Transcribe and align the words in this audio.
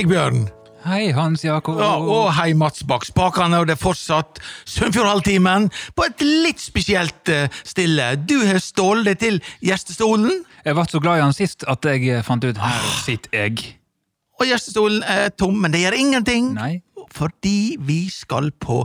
Sigbjørn. 0.00 0.46
Hei, 0.86 1.10
Hans 1.12 1.42
Jakob. 1.44 1.76
Ja, 1.76 1.90
og 2.00 2.30
hei, 2.38 2.54
Mats 2.56 2.80
bak 2.88 3.02
spakene, 3.04 3.58
og 3.60 3.66
det 3.68 3.74
er 3.74 3.80
fortsatt 3.82 4.38
Sunnfjordhalvtimen 4.64 5.66
på 5.92 6.06
et 6.08 6.22
litt 6.24 6.62
spesielt 6.62 7.28
eh, 7.28 7.50
stille. 7.68 8.06
Du 8.24 8.38
har 8.48 8.62
stålet 8.64 9.10
deg 9.10 9.18
til 9.20 9.36
gjestestolen, 9.68 10.38
Jeg 10.64 10.76
ble 10.76 10.84
så 10.88 11.00
glad 11.04 11.18
i 11.20 11.24
han 11.26 11.36
sist 11.36 11.66
at 11.68 11.84
jeg 11.88 12.08
eh, 12.08 12.22
fant 12.24 12.44
ut 12.48 12.56
her 12.60 12.80
Ah. 12.80 12.96
sitter 13.04 13.42
jeg. 13.42 13.76
og 14.40 14.46
gjestestolen 14.48 15.02
er 15.04 15.28
tom, 15.36 15.60
men 15.60 15.70
det 15.72 15.82
gjør 15.84 15.98
ingenting. 16.00 16.54
Nei. 16.56 16.80
Fordi 17.12 17.76
vi 17.84 18.06
skal 18.08 18.48
på 18.52 18.80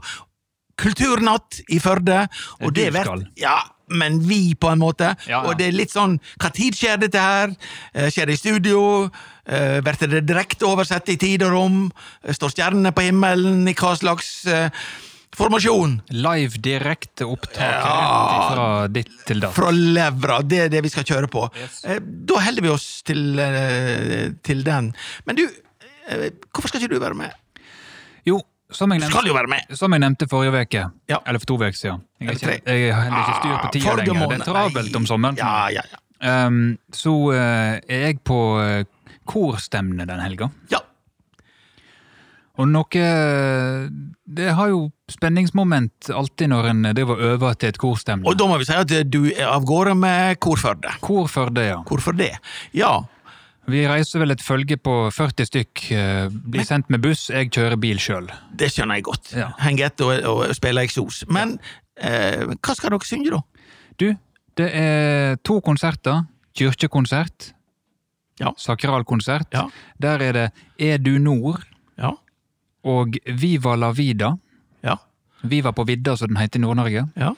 kulturnatt 0.76 1.62
i 1.72 1.80
Førde. 1.80 2.26
Og 2.60 2.74
det, 2.76 2.90
det 2.90 2.94
vet- 2.98 3.08
skal. 3.08 3.24
Ja, 3.40 3.56
men 3.90 4.20
vi, 4.28 4.56
på 4.56 4.70
en 4.72 4.80
måte. 4.82 5.12
Ja, 5.28 5.38
ja. 5.38 5.40
Og 5.50 5.58
det 5.60 5.68
er 5.68 5.76
litt 5.78 5.92
sånn 5.94 6.18
Hva 6.42 6.50
tid 6.54 6.74
skjer 6.78 6.98
dette 7.02 7.22
her? 7.22 7.52
Eh, 7.94 8.10
Skjer 8.10 8.26
det 8.32 8.34
i 8.38 8.42
studio? 8.42 8.80
Eh, 9.46 9.82
Blir 9.86 10.08
det 10.10 10.24
direkte 10.26 10.66
oversett 10.66 11.10
i 11.14 11.18
tid 11.22 11.44
og 11.46 11.52
rom? 11.54 11.92
Eh, 12.24 12.34
Står 12.34 12.50
stjernene 12.56 12.92
på 12.96 13.06
himmelen? 13.06 13.68
I 13.70 13.74
hva 13.78 13.94
slags 14.00 14.32
formasjon? 15.36 15.98
Live 16.16 16.58
direkte 16.64 17.26
opptak 17.28 17.60
Ja. 17.60 17.92
rett 18.32 18.54
fra 18.56 18.88
ditt 18.88 19.12
til 19.28 19.40
datt. 19.44 19.54
Fra 19.54 19.70
levra. 19.72 20.40
Det 20.42 20.60
er 20.66 20.70
det 20.70 20.82
vi 20.86 20.90
skal 20.94 21.04
kjøre 21.04 21.28
på. 21.30 21.46
Yes. 21.60 21.82
Da 21.84 22.40
holder 22.40 22.62
vi 22.64 22.70
oss 22.72 23.02
til, 23.04 23.36
til 24.44 24.64
den. 24.64 24.94
Men 25.28 25.36
du, 25.36 25.44
hvorfor 26.54 26.70
skal 26.72 26.82
ikke 26.82 26.96
du 26.96 27.00
være 27.04 27.16
med? 27.20 27.34
Jo, 28.26 28.40
som 28.76 28.92
jeg 28.94 29.02
nevnte, 29.02 29.16
skal 29.16 29.28
jo 29.32 29.36
være 29.38 29.50
med! 29.52 29.76
som 29.80 29.96
jeg 29.96 30.04
nevnte 30.04 30.28
forrige 30.32 30.62
uke, 30.66 30.86
Ja. 31.10 31.20
eller 31.26 31.40
for 31.42 31.46
to 31.54 31.56
uker 31.62 31.78
siden. 31.80 32.02
Jeg, 32.20 32.28
er 32.28 32.32
Eller 32.32 32.58
ikke, 32.60 32.72
jeg 32.80 32.96
har 32.96 33.04
heller 33.08 33.22
ikke 33.26 33.38
styr 33.42 33.56
på 33.66 33.72
tida 33.74 33.86
Forrige 33.90 34.06
lenger. 34.06 34.14
Det 34.14 34.28
måned. 34.30 34.42
er 34.42 34.52
travelt 34.52 34.96
om 35.02 35.06
sommeren. 35.10 35.38
Ja, 35.40 35.54
ja, 35.74 35.82
ja. 35.92 36.02
Um, 36.48 36.78
så 36.96 37.12
eh, 37.36 37.80
er 37.92 38.06
jeg 38.08 38.20
på 38.24 38.38
uh, 38.58 38.84
korstemne 39.28 40.06
den 40.08 40.20
helga. 40.24 40.50
ja. 40.72 40.80
Og 42.56 42.70
noe 42.72 43.02
Det 44.26 44.46
har 44.56 44.70
jo 44.72 44.86
spenningsmoment 45.12 46.08
alltid 46.16 46.48
når 46.54 46.70
en 46.70 46.86
driver 46.96 47.18
og 47.18 47.34
øver 47.34 47.58
til 47.60 47.68
et 47.74 47.78
korstemne. 47.82 48.24
Og 48.32 48.38
da 48.40 48.48
må 48.48 48.56
vi 48.62 48.68
si 48.70 48.72
at 48.80 48.94
du 49.12 49.26
er 49.28 49.50
av 49.52 49.66
gårde 49.68 49.92
med 50.00 50.40
Korførde. 50.40 50.94
Kor 51.04 51.28
Førde, 51.28 51.66
ja. 51.68 51.82
Hvorfor 51.84 52.16
det? 52.16 52.32
Ja, 52.72 52.94
Vi 53.68 53.82
reiser 53.90 54.22
vel 54.22 54.32
et 54.36 54.44
følge 54.46 54.78
på 54.78 54.94
40 55.12 55.48
stykk. 55.50 55.82
Blir 55.90 56.36
Blir 56.54 56.66
sendt 56.68 56.90
med 56.94 57.02
buss, 57.02 57.30
jeg 57.34 57.50
kjører 57.56 57.80
bil 57.82 57.98
sjøl. 58.02 58.28
det 58.54 58.70
skjønner 58.74 59.00
jeg 59.00 59.04
godt. 59.08 59.32
Ja. 59.34 59.48
Henger 59.60 59.88
etter 59.90 60.06
og, 60.06 60.28
og 60.50 60.54
spiller 60.56 60.86
eksos. 60.86 61.24
Men 61.28 61.58
eh, 61.98 62.46
hva 62.62 62.76
skal 62.78 62.94
dere 62.94 63.08
synge, 63.10 63.32
da? 63.34 63.42
Du, 63.98 64.08
det 64.60 64.70
er 64.78 65.36
to 65.44 65.60
konserter. 65.66 66.24
Kirkekonsert. 66.56 67.50
Ja. 68.40 68.52
Sakralkonsert. 68.60 69.48
Ja. 69.56 69.66
Der 70.02 70.22
er 70.24 70.34
det 70.34 70.46
Er 70.78 70.98
du 71.00 71.18
nord? 71.20 71.64
Ja. 71.98 72.12
og 72.84 73.16
Viva 73.26 73.76
la 73.76 73.90
vida. 73.92 74.36
Ja. 74.84 74.98
Viva 75.42 75.72
på 75.72 75.84
vidda, 75.88 76.16
som 76.18 76.28
den 76.28 76.38
heter 76.38 76.60
i 76.60 76.62
Nord-Norge. 76.62 77.08
ja. 77.18 77.34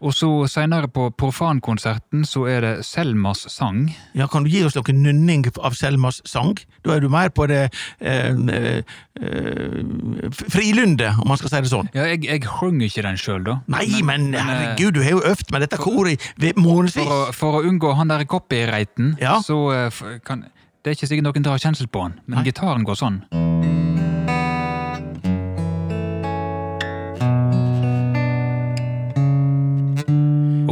Og 0.00 0.14
så 0.14 0.28
seinere 0.50 0.86
på 0.94 1.08
Profankonserten 1.18 2.22
så 2.28 2.44
er 2.50 2.60
det 2.62 2.72
Selmas 2.86 3.40
sang. 3.50 3.88
Ja, 4.14 4.28
Kan 4.30 4.44
du 4.46 4.50
gi 4.52 4.60
oss 4.66 4.76
noe 4.78 4.92
nynning 4.94 5.42
av 5.58 5.74
Selmas 5.74 6.20
sang? 6.28 6.54
Da 6.86 6.94
er 6.94 7.00
du 7.02 7.08
mer 7.10 7.32
på 7.34 7.48
det 7.50 7.64
eh, 7.98 8.30
eh, 8.30 8.82
eh, 9.18 11.16
om 11.18 11.26
man 11.28 11.36
skal 11.40 11.50
si 11.50 11.62
det 11.64 11.70
sånn. 11.72 11.90
Ja, 11.96 12.06
jeg, 12.12 12.22
jeg 12.28 12.44
sjunger 12.46 12.86
ikke 12.86 13.02
den 13.08 13.18
sjøl, 13.18 13.42
da. 13.48 13.54
Nei, 13.66 13.88
men, 14.06 14.30
men 14.30 14.38
herregud, 14.46 14.94
du 14.94 15.02
har 15.02 15.16
jo 15.18 15.24
øvd 15.32 15.50
med 15.54 15.60
dette 15.66 15.80
koret 15.82 16.22
i 16.38 16.52
månedsvis. 16.56 17.02
For 17.08 17.34
for 17.38 17.50
å 17.58 17.64
unngå 17.66 17.94
han 17.98 18.08
der 18.12 18.22
copyrighten, 18.28 19.16
Ja. 19.22 19.40
så 19.42 19.58
eh, 19.74 19.90
kan 20.24 20.46
Det 20.78 20.92
er 20.92 20.96
ikke 20.96 21.08
sikkert 21.10 21.26
noen 21.26 21.42
tar 21.44 21.58
kjensel 21.58 21.86
på 21.90 22.02
han, 22.06 22.14
men 22.26 22.38
Nei. 22.38 22.44
gitaren 22.52 22.84
går 22.86 22.94
sånn. 23.02 23.18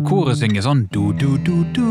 Koret 0.06 0.38
synger 0.40 0.64
sånn 0.66 0.84
do-do-do-do, 0.92 1.88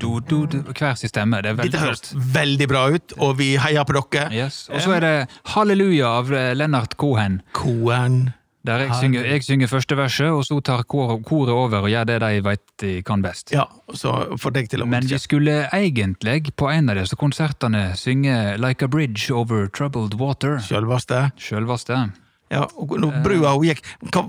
do-do-do 0.00 0.62
Hver 0.72 0.94
sin 0.98 1.10
stemme. 1.12 1.42
Det 1.42 1.52
er 1.52 1.58
veldig 1.58 1.72
Dette 1.72 1.82
høres 1.82 2.12
veldig 2.36 2.68
bra 2.70 2.84
ut, 2.94 3.16
og 3.18 3.34
vi 3.40 3.54
heier 3.60 3.86
på 3.88 3.96
dere. 3.98 4.28
Yes. 4.34 4.66
Og 4.72 4.84
så 4.84 4.96
er 4.98 5.04
det 5.04 5.16
Halleluja 5.54 6.14
av 6.20 6.32
eh, 6.32 6.52
Lennart 6.58 6.96
Cohen. 7.00 7.42
Cohen. 7.56 8.32
Der 8.62 8.84
jeg 8.84 8.94
synger, 8.94 9.24
jeg 9.26 9.42
synger 9.42 9.66
første 9.66 9.96
verset, 9.98 10.28
og 10.30 10.44
så 10.46 10.60
tar 10.62 10.84
koret 10.86 11.50
over 11.50 11.82
og 11.82 11.90
gjør 11.90 12.06
det 12.12 12.18
de 12.22 12.42
vet 12.46 12.62
de 12.78 12.92
kan 13.02 13.22
best. 13.24 13.50
Ja, 13.50 13.64
så 13.90 14.36
får 14.38 14.54
deg 14.54 14.70
til 14.70 14.84
å 14.84 14.86
Men 14.86 15.08
vi 15.10 15.18
skulle 15.18 15.64
egentlig 15.74 16.54
på 16.54 16.70
en 16.70 16.92
av 16.92 17.00
disse 17.00 17.18
konsertene 17.18 17.88
synge 17.98 18.36
Like 18.62 18.86
a 18.86 18.90
Bridge 18.90 19.34
Over 19.34 19.66
Troubled 19.66 20.14
Water. 20.20 20.60
Sjølvaste. 20.62 21.32
Sjølvaste. 21.42 22.04
Ja, 22.52 22.66
og 22.76 22.90
når 23.00 23.22
brua 23.24 23.54
hun 23.56 23.64
gikk 23.64 23.80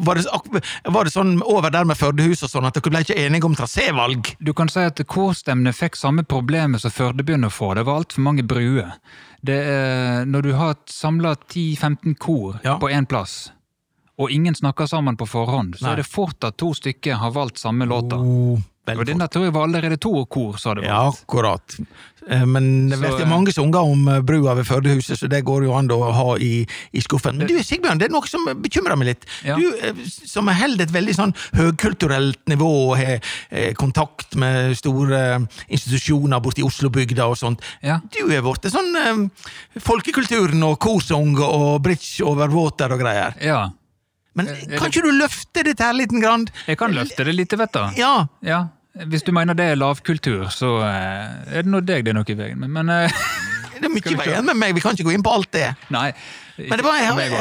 var 0.08 0.16
det, 0.16 0.62
var 0.96 1.04
det 1.04 1.12
sånn 1.12 1.34
over 1.44 1.74
der 1.74 1.84
med 1.90 1.98
Førdehus 2.00 2.46
og 2.48 2.52
sånn 2.54 2.68
at 2.70 2.78
dere 2.78 2.92
ble 2.94 3.02
ikke 3.04 3.18
enige 3.20 3.50
om 3.50 3.56
trasévalg? 3.60 4.30
Du 4.40 4.54
kan 4.56 4.72
si 4.72 4.80
at 4.80 5.02
korstemne 5.12 5.74
fikk 5.76 5.98
samme 6.00 6.24
problemet 6.24 6.80
som 6.82 6.94
Førde 6.94 7.26
begynner 7.28 7.52
å 7.52 7.56
få. 7.58 7.74
Det 7.76 7.84
var 7.88 8.00
altfor 8.04 8.24
mange 8.24 8.46
bruer. 8.48 8.94
Det 9.44 9.58
er, 9.60 10.24
når 10.30 10.42
du 10.48 10.54
har 10.56 10.78
samla 10.88 11.36
10-15 11.52 12.16
kor 12.18 12.62
Ja. 12.64 12.78
på 12.80 12.88
én 12.90 13.06
plass, 13.06 13.52
og 14.18 14.32
ingen 14.32 14.56
snakker 14.56 14.88
sammen 14.88 15.18
på 15.20 15.26
forhånd, 15.28 15.76
så 15.76 15.88
Nei. 15.90 15.92
er 15.92 15.96
det 16.04 16.08
fort 16.08 16.44
at 16.48 16.56
to 16.58 16.72
stykker 16.74 17.18
har 17.20 17.32
valgt 17.36 17.58
samme 17.60 17.84
låta. 17.90 18.16
Oh, 18.22 18.60
veldig 18.88 19.06
denne 19.14 19.28
tror 19.32 19.46
jeg 19.48 19.54
var 19.56 19.68
allerede 19.68 19.98
to 20.02 20.26
kor, 20.26 20.58
sa 20.60 20.74
det 20.76 20.84
Ja, 20.88 21.06
akkurat. 21.08 21.78
Eh, 22.30 22.46
Men 22.46 22.90
det 22.90 23.00
blir 23.00 23.22
eh, 23.22 23.30
mange 23.30 23.54
sanger 23.54 23.84
om 23.84 24.08
eh, 24.08 24.22
brua 24.26 24.56
ved 24.58 24.68
Førdehuset, 24.68 25.20
så 25.20 25.30
det 25.32 25.44
går 25.48 25.66
jo 25.68 25.74
an 25.78 25.92
å 25.92 26.00
ha 26.16 26.38
i, 26.38 26.66
i 26.92 27.04
skuffen. 27.04 27.38
Men 27.40 27.50
du 27.50 27.58
Sigbjørn, 27.64 28.00
det 28.02 28.10
er 28.10 28.14
noe 28.14 28.28
som 28.30 28.48
bekymrer 28.64 29.00
meg 29.00 29.14
litt. 29.14 29.28
Ja. 29.48 29.58
Du 29.60 30.04
som 30.08 30.52
holder 30.52 30.88
et 30.88 30.96
veldig 30.96 31.16
sånn 31.18 31.36
høgkulturelt 31.58 32.42
nivå 32.52 32.72
og 32.90 32.98
har 33.00 33.74
kontakt 33.80 34.36
med 34.40 34.76
store 34.80 35.22
institusjoner 35.68 36.42
borti 36.44 36.66
Oslobygda 36.66 37.28
og 37.32 37.38
sånt. 37.40 37.64
Ja. 37.84 38.00
Du 38.14 38.26
er 38.32 38.44
blitt 38.46 38.68
sånn 38.74 39.30
folkekulturen 39.84 40.64
og 40.68 40.80
korsang 40.84 41.38
og 41.44 41.80
bridge 41.86 42.26
over 42.28 42.52
water 42.54 42.94
og 42.96 43.04
greier. 43.04 43.40
ja. 43.44 43.64
Men 44.36 44.48
kan 44.78 44.90
ikke 44.90 45.04
du 45.06 45.12
løfte 45.14 45.64
dette 45.68 45.84
her 45.86 45.94
liten 45.98 46.22
grann? 46.24 46.48
Jeg 46.68 46.80
kan 46.82 46.94
løfte 46.96 47.26
det 47.28 47.36
litt, 47.38 47.54
vet 47.60 47.76
du. 47.76 47.84
Ja, 48.00 48.14
Ja, 48.42 48.64
hvis 49.10 49.24
du 49.26 49.32
mener 49.34 49.58
det 49.58 49.72
er 49.72 49.78
lavkultur, 49.80 50.48
så 50.54 50.76
eh, 50.86 51.58
er 51.58 51.66
det 51.66 51.70
nå 51.74 51.80
deg 51.82 52.04
det 52.06 52.12
er 52.14 52.18
noe 52.20 52.30
i 52.30 52.36
veien 52.38 52.60
med. 52.62 52.70
Men 52.76 52.90
eh, 52.94 53.10
det 53.80 53.88
er 53.88 53.94
mye 53.94 54.14
i 54.14 54.18
veien 54.20 54.46
med 54.46 54.60
meg, 54.60 54.76
vi 54.78 54.84
kan 54.86 54.94
ikke 54.94 55.08
gå 55.10 55.16
inn 55.18 55.26
på 55.26 55.34
alt 55.34 55.50
det. 55.56 55.72
nei. 55.94 56.12
Men 56.58 56.78
det 56.78 56.86
var, 56.86 57.00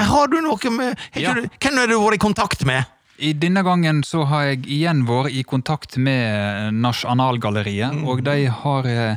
har, 0.09 0.29
du 0.33 0.39
noe 0.41 0.71
med 0.73 0.97
Ja. 1.21 1.35
du, 1.37 1.45
Hvem 1.61 1.77
har 1.77 1.91
du 1.91 1.99
vært 2.01 2.17
i 2.17 2.21
kontakt 2.23 2.65
med? 2.65 2.89
I 3.23 3.35
denne 3.37 3.61
gangen 3.63 4.01
så 4.09 4.25
har 4.31 4.47
jeg 4.49 4.63
igjen 4.65 5.05
vært 5.07 5.35
i 5.37 5.43
kontakt 5.45 5.99
med 6.01 6.73
Nasjonalgalleriet, 6.81 7.93
Mm. 7.93 8.07
og 8.09 8.23
de 8.25 8.47
har 8.49 8.89
eh, 8.89 9.17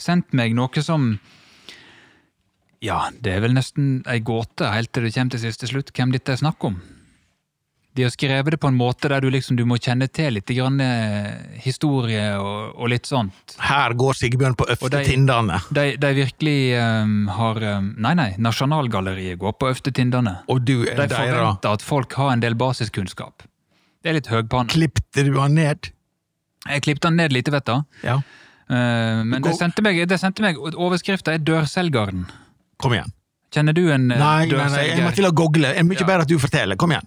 sendt 0.00 0.32
meg 0.32 0.56
noe 0.56 0.82
som 0.82 1.18
Ja, 2.80 3.10
det 3.20 3.34
er 3.34 3.40
vel 3.44 3.52
nesten 3.56 4.02
ei 4.08 4.20
gåte 4.24 4.68
helt 4.72 4.92
til 4.94 5.04
det 5.04 5.12
kommer 5.14 5.34
til 5.34 5.42
siste 5.44 5.68
slutt 5.68 5.92
hvem 5.92 6.12
dette 6.14 6.32
er 6.32 6.40
snakk 6.40 6.64
om. 6.64 6.80
De 7.98 8.04
har 8.06 8.12
skrevet 8.14 8.54
det 8.54 8.60
på 8.62 8.68
en 8.70 8.76
måte 8.78 9.08
der 9.10 9.24
du 9.24 9.26
liksom 9.34 9.56
du 9.58 9.64
må 9.66 9.74
kjenne 9.82 10.06
til 10.14 10.36
litt 10.36 10.46
grann, 10.54 10.76
eh, 10.84 11.56
historie 11.64 12.28
og, 12.38 12.76
og 12.78 12.92
litt 12.92 13.08
sånt. 13.10 13.56
Her 13.58 13.96
går 13.98 14.14
Sigbjørn 14.20 14.54
på 14.60 14.68
øfte 14.70 14.90
de- 14.92 15.58
De, 15.74 15.86
de 15.98 16.10
virkelig 16.14 16.58
um, 16.78 17.16
har 17.34 17.58
eh, 17.72 17.80
Nei, 17.98 18.14
nei, 18.14 18.28
Nasjonalgalleriet 18.38 19.40
går 19.42 19.56
på 19.58 19.72
øfte 19.72 19.90
Tindane. 19.96 20.36
Og 20.46 20.62
du 20.68 20.76
er 20.86 20.94
De 20.94 21.08
forventer 21.10 21.74
at 21.74 21.82
folk 21.82 22.14
har 22.20 22.30
en 22.36 22.44
del 22.46 22.54
basiskunnskap. 22.60 23.42
Det 24.04 24.12
er 24.12 24.20
litt 24.20 24.30
høgpanne. 24.30 24.70
Klippte 24.70 25.26
du 25.26 25.34
han 25.42 25.58
ned? 25.58 25.90
Jeg 26.68 26.86
klippte 26.86 27.10
han 27.10 27.18
ned 27.18 27.34
lite, 27.34 27.50
vet 27.50 27.66
du. 27.66 27.76
Ja. 28.06 28.20
Uh, 28.70 29.24
men 29.26 29.42
det 29.42 29.56
sendte 29.58 29.82
meg, 29.82 29.98
det 30.06 30.20
sendte 30.22 30.44
meg 30.44 30.58
overskrifta 30.60 31.34
er 31.34 31.42
'Dørselgeren'. 31.42 32.28
Kom 32.78 32.94
igjen. 32.94 33.10
Kjenner 33.50 33.72
du 33.74 33.88
en 33.90 34.10
eh, 34.12 34.18
Nei, 34.20 34.46
nei, 34.46 34.56
nei, 34.68 34.82
jeg 34.86 34.98
må 35.02 35.08
dørselger? 35.08 35.14
til 35.18 35.26
å 35.26 35.34
google. 35.34 35.70
Det 35.72 35.78
er 35.82 35.86
mye 35.88 35.98
Ja. 35.98 36.06
bedre 36.06 36.22
at 36.26 36.28
du 36.28 36.38
forteller. 36.38 36.76
Kom 36.76 36.92
igjen. 36.92 37.06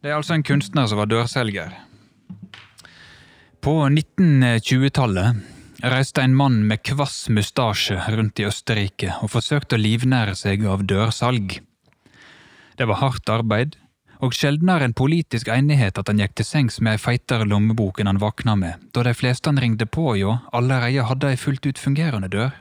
Det 0.00 0.08
er 0.08 0.16
altså 0.16 0.32
en 0.38 0.44
kunstner 0.46 0.86
som 0.88 0.96
var 0.96 1.10
dørselger. 1.12 1.74
På 3.60 3.74
1920-tallet 3.84 5.42
reiste 5.92 6.22
en 6.24 6.36
mann 6.36 6.62
med 6.68 6.80
kvass 6.88 7.26
mustasje 7.28 7.98
rundt 8.14 8.40
i 8.40 8.46
Østerrike 8.48 9.18
og 9.20 9.34
forsøkte 9.34 9.76
å 9.76 9.82
livnære 9.82 10.38
seg 10.40 10.64
av 10.64 10.86
dørsalg. 10.88 11.58
Det 12.80 12.88
var 12.88 13.00
hardt 13.02 13.28
arbeid, 13.28 13.76
og 14.24 14.32
sjeldnere 14.36 14.88
enn 14.88 14.96
politisk 14.96 15.48
enighet 15.52 16.00
at 16.00 16.08
han 16.08 16.20
gikk 16.20 16.38
til 16.40 16.48
sengs 16.48 16.80
med 16.80 16.96
ei 16.96 17.00
feitere 17.00 17.48
lommebok 17.48 18.00
enn 18.00 18.08
han 18.08 18.20
våkna 18.20 18.56
med, 18.56 18.80
da 18.96 19.04
de 19.04 19.12
fleste 19.16 19.52
han 19.52 19.60
ringte 19.60 19.88
på 19.88 20.14
jo 20.20 20.38
allerede 20.56 21.04
hadde 21.08 21.32
ei 21.32 21.40
fullt 21.40 21.68
ut 21.68 21.80
fungerende 21.80 22.32
dør. 22.32 22.56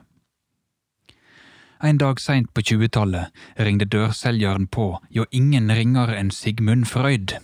En 1.81 1.97
dag 1.97 2.19
seint 2.19 2.49
på 2.51 2.61
20-tallet 2.61 3.31
ringte 3.63 3.85
dørselgeren 3.87 4.65
på 4.67 4.97
jo 5.15 5.23
ingen 5.31 5.71
ringere 5.71 6.17
enn 6.19 6.31
Sigmund 6.35 6.89
Freud, 6.91 7.37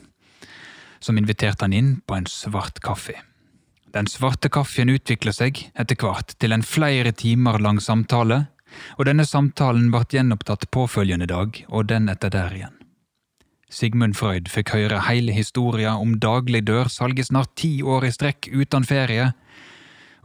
som 0.99 1.15
inviterte 1.15 1.63
han 1.63 1.75
inn 1.75 1.93
på 2.03 2.17
en 2.17 2.27
svart 2.27 2.81
kaffe. 2.83 3.15
Den 3.95 4.09
svarte 4.11 4.49
kaffen 4.51 4.91
utvikla 4.91 5.31
seg 5.31 5.61
etter 5.71 5.95
hvert 5.95 6.33
til 6.43 6.51
en 6.51 6.65
flere 6.67 7.13
timer 7.15 7.61
lang 7.63 7.79
samtale, 7.79 8.49
og 8.99 9.07
denne 9.07 9.23
samtalen 9.23 9.87
ble 9.93 10.03
gjenopptatt 10.11 10.67
påfølgende 10.67 11.29
dag 11.31 11.61
og 11.69 11.87
den 11.93 12.11
etter 12.11 12.33
der 12.33 12.57
igjen. 12.57 12.75
Sigmund 13.71 14.19
Freud 14.19 14.51
fikk 14.51 14.73
høre 14.75 14.99
hele 15.07 15.31
historia 15.31 15.95
om 15.95 16.17
daglig 16.19 16.65
dørsalg 16.67 17.23
i 17.23 17.27
snart 17.27 17.55
ti 17.55 17.79
år 17.83 18.09
i 18.09 18.11
strekk 18.11 18.51
uten 18.51 18.83
ferie, 18.83 19.31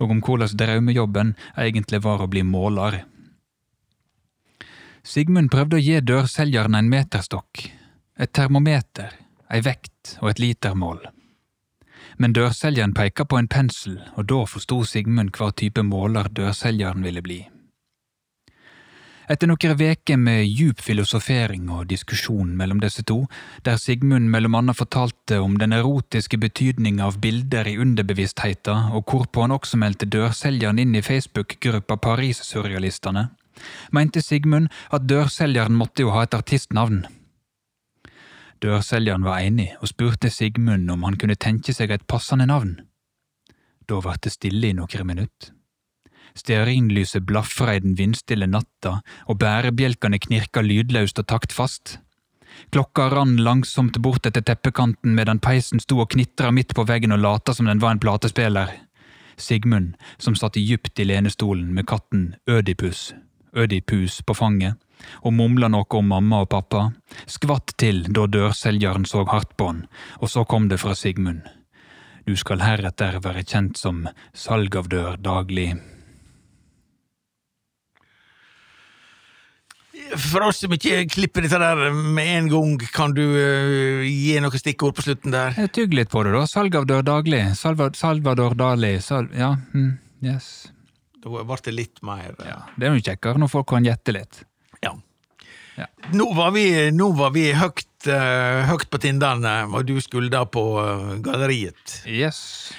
og 0.02 0.10
om 0.10 0.24
hvordan 0.24 0.58
drømmejobben 0.58 1.36
egentlig 1.54 2.02
var 2.02 2.24
å 2.24 2.30
bli 2.30 2.42
måler. 2.42 3.04
Sigmund 5.02 5.48
prøvde 5.48 5.78
å 5.78 5.80
gi 5.80 5.96
dørselgeren 6.04 6.76
en 6.76 6.90
meterstokk, 6.92 7.62
et 8.20 8.32
termometer, 8.36 9.14
ei 9.48 9.62
vekt 9.64 10.18
og 10.20 10.34
et 10.34 10.42
litermål. 10.42 11.00
Men 12.20 12.34
dørselgeren 12.36 12.92
peka 12.92 13.24
på 13.24 13.38
en 13.40 13.48
pensel, 13.48 13.96
og 14.20 14.28
da 14.28 14.42
forsto 14.44 14.82
Sigmund 14.84 15.32
hva 15.36 15.48
type 15.56 15.82
måler 15.86 16.28
dørselgeren 16.36 17.06
ville 17.06 17.24
bli. 17.24 17.40
Etter 19.30 19.46
noen 19.46 19.76
veker 19.78 20.18
med 20.18 20.42
djup 20.50 20.80
filosofering 20.82 21.68
og 21.70 21.86
diskusjon 21.88 22.50
mellom 22.58 22.80
disse 22.82 23.04
to, 23.06 23.22
der 23.64 23.78
Sigmund 23.78 24.26
mellom 24.28 24.58
annet 24.58 24.76
fortalte 24.76 25.38
om 25.40 25.54
den 25.56 25.72
erotiske 25.72 26.36
betydninga 26.42 27.06
av 27.06 27.20
bilder 27.22 27.70
i 27.70 27.78
underbevisstheten, 27.80 28.90
og 28.90 29.06
hvorpå 29.06 29.46
han 29.46 29.54
også 29.54 29.78
meldte 29.80 30.10
dørselgeren 30.10 30.82
inn 30.82 30.98
i 30.98 31.04
Facebook-gruppa 31.06 31.96
Paris-surrealistene, 32.02 33.30
mente 33.92 34.22
Sigmund 34.22 34.68
at 34.90 35.06
dørselgeren 35.08 35.76
måtte 35.76 36.06
jo 36.06 36.14
ha 36.14 36.24
et 36.26 36.36
artistnavn. 36.36 37.04
Dørselgeren 38.60 39.24
var 39.24 39.40
enig 39.40 39.70
og 39.80 39.88
spurte 39.88 40.30
Sigmund 40.30 40.90
om 40.92 41.06
han 41.08 41.16
kunne 41.20 41.38
tenke 41.40 41.72
seg 41.72 41.94
et 41.94 42.06
passende 42.10 42.48
navn. 42.50 42.76
Da 43.88 44.02
ble 44.04 44.18
det 44.22 44.34
stille 44.34 44.70
i 44.70 44.76
noen 44.76 45.06
minutter. 45.08 45.54
Stearinlyset 46.36 47.24
blafra 47.26 47.74
i 47.74 47.80
den 47.82 47.96
vindstille 47.98 48.46
natta, 48.46 49.00
og 49.26 49.40
bærebjelkene 49.42 50.20
knirka 50.22 50.62
lydløst 50.62 51.18
og 51.18 51.26
taktfast. 51.32 51.96
Klokka 52.70 53.08
rann 53.10 53.36
langsomt 53.42 53.98
bort 54.02 54.26
etter 54.26 54.44
teppekanten 54.46 55.14
medan 55.16 55.40
peisen 55.42 55.82
sto 55.82 56.00
og 56.04 56.12
knitra 56.14 56.52
midt 56.54 56.74
på 56.76 56.84
veggen 56.86 57.14
og 57.16 57.22
lata 57.24 57.54
som 57.54 57.66
den 57.66 57.82
var 57.82 57.96
en 57.96 58.02
platespiller. 58.02 58.70
Sigmund, 59.40 59.94
som 60.18 60.36
satt 60.36 60.58
dypt 60.58 61.00
i 61.00 61.08
lenestolen 61.08 61.72
med 61.74 61.88
katten 61.88 62.34
Ødipus, 62.46 63.14
Ødipus 63.56 64.20
på 64.22 64.34
fanget, 64.36 64.78
og 65.24 65.34
mumla 65.34 65.70
noe 65.72 65.88
om 65.98 66.10
mamma 66.12 66.42
og 66.44 66.50
pappa, 66.52 66.90
skvatt 67.26 67.74
til 67.80 68.04
da 68.14 68.26
dørselgeren 68.30 69.06
så 69.08 69.24
hardt 69.28 69.56
på 69.58 69.70
han, 69.72 69.86
og 70.20 70.30
så 70.30 70.44
kom 70.44 70.68
det 70.70 70.80
fra 70.82 70.94
Sigmund. 70.94 71.42
Du 72.28 72.36
skal 72.38 72.62
heretter 72.62 73.18
være 73.24 73.42
kjent 73.42 73.80
som 73.80 74.04
salg 74.36 74.76
av 74.76 74.90
dør 74.92 75.16
daglig. 75.18 75.72
For 80.10 80.42
oss 80.42 80.62
som 80.62 80.72
ikke 80.74 81.04
klipper 81.10 81.44
dette 81.44 81.58
der 81.60 81.94
med 81.94 82.30
en 82.36 82.50
gang, 82.50 82.74
kan 82.94 83.14
du 83.14 83.22
uh, 83.22 84.02
gi 84.06 84.38
noen 84.42 84.62
stikkord 84.62 84.96
på 84.98 85.06
slutten 85.06 85.34
der? 85.34 85.58
Tygg 85.74 85.94
litt 85.96 86.10
på 86.12 86.24
det, 86.26 86.34
da. 86.34 86.44
Salg 86.50 86.76
av 86.78 86.86
dør 86.90 87.04
daglig. 87.06 87.42
Salva, 87.58 87.90
Salvador 87.96 88.56
Dali. 88.58 88.96
Sal, 89.04 89.30
ja, 89.36 89.54
mm, 89.74 89.92
yes. 90.26 90.70
Da 91.20 91.44
ble 91.44 91.60
det 91.66 91.76
litt 91.76 92.02
mer 92.06 92.34
uh... 92.38 92.46
ja, 92.48 92.58
Det 92.76 92.88
er 92.88 92.96
jo 92.96 93.06
kjekkere 93.10 93.42
når 93.42 93.52
folk 93.52 93.70
kan 93.72 93.86
gjette 93.86 94.14
litt. 94.16 94.42
Ja. 94.80 94.94
ja. 95.76 95.88
Nå 96.16 96.30
var 96.36 96.54
vi, 96.56 96.66
nå 96.96 97.10
var 97.18 97.34
vi 97.36 97.50
høyt, 97.56 97.88
uh, 98.08 98.68
høyt 98.70 98.88
på 98.90 99.02
Tindane, 99.02 99.56
og 99.68 99.84
du 99.88 99.98
skulle 100.04 100.32
da 100.32 100.46
på 100.48 100.64
galleriet. 101.24 102.00
Yes. 102.08 102.70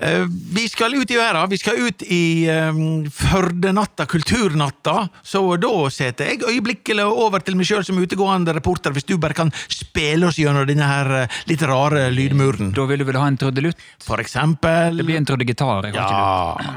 Eh, 0.00 0.26
vi 0.52 0.68
skal 0.68 0.94
ut 0.94 1.10
i 1.10 1.16
verden. 1.16 1.50
Vi 1.50 1.58
skal 1.58 1.78
ut 1.80 2.02
i 2.02 2.48
um, 2.50 3.06
Førdenatta, 3.10 4.04
Kulturnatta. 4.06 5.08
Så 5.22 5.40
da 5.56 5.72
setter 5.90 6.28
jeg 6.28 6.44
øyeblikkelig 6.44 7.06
over 7.06 7.40
til 7.40 7.56
meg 7.56 7.68
sjøl 7.68 7.84
som 7.86 7.96
utegående 8.02 8.52
reporter, 8.58 8.92
hvis 8.92 9.08
du 9.08 9.16
bare 9.16 9.36
kan 9.36 9.52
spille 9.72 10.28
oss 10.28 10.40
gjennom 10.40 10.68
denne 10.68 10.84
her 10.84 11.12
uh, 11.24 11.40
litt 11.48 11.64
rare 11.64 12.10
lydmuren. 12.12 12.74
Da 12.76 12.84
vil 12.90 13.00
du 13.00 13.08
vel 13.08 13.20
ha 13.22 13.30
en 13.30 13.40
trudelutt? 13.40 13.80
For 14.04 14.20
eksempel. 14.20 15.00
Det 15.00 15.08
blir 15.08 15.22
en 15.22 15.32
trudegitar. 15.32 15.88
Ja. 15.96 16.76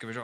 Skal 0.00 0.08
vi 0.08 0.14
se. 0.14 0.22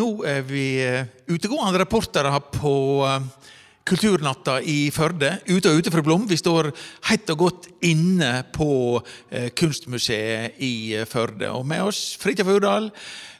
Nå 0.00 0.22
er 0.24 0.44
vi 0.46 0.78
eh, 0.80 1.08
utegående 1.28 1.80
reportere 1.82 2.30
på 2.54 2.72
eh, 3.04 3.24
Kulturnatta 3.88 4.58
i 4.62 4.90
Førde. 4.94 5.36
Ute 5.48 5.72
og 5.72 5.80
ute 5.80 5.92
fra 5.92 6.04
Blom. 6.04 6.28
Vi 6.30 6.38
står 6.38 6.70
hett 7.08 7.30
og 7.32 7.42
godt 7.46 7.68
inne 7.86 8.44
på 8.54 9.00
eh, 9.30 9.50
Kunstmuseet 9.56 10.60
i 10.62 10.96
Førde. 11.08 11.50
Og 11.50 11.66
med 11.66 11.88
oss 11.88 12.16
Fridtjof 12.20 12.54
Aurdal. 12.54 12.90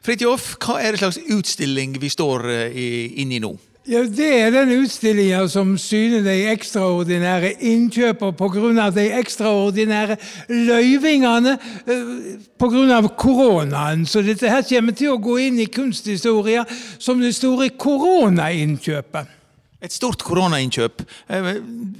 Fridtjof, 0.04 0.54
hva 0.64 0.80
er 0.80 0.94
det 0.94 1.02
slags 1.02 1.20
utstilling 1.28 1.98
vi 2.00 2.08
står 2.08 2.48
inne 2.72 3.36
i 3.36 3.42
nå? 3.42 3.52
Ja, 3.88 4.02
Det 4.04 4.40
er 4.40 4.50
den 4.50 4.70
utstillinga 4.82 5.48
som 5.48 5.72
syner 5.78 6.20
de 6.22 6.34
ekstraordinære 6.52 7.54
innkjøpene 7.64 8.36
pga. 8.36 8.90
de 8.90 9.06
ekstraordinære 9.18 10.16
løyvingene 10.48 11.58
eh, 11.86 12.38
pga. 12.58 13.08
koronaen. 13.16 14.06
Så 14.06 14.22
dette 14.22 14.50
her 14.50 14.62
kommer 14.62 14.92
til 14.92 15.10
å 15.10 15.16
gå 15.16 15.36
inn 15.38 15.58
i 15.58 15.64
kunsthistoria 15.64 16.64
som 16.98 17.20
det 17.20 17.34
store 17.34 17.70
koronainnkjøpet. 17.70 19.39
Et 19.80 19.92
stort 19.92 20.20
koronainnkjøp. 20.26 21.02
Eh, 21.32 21.50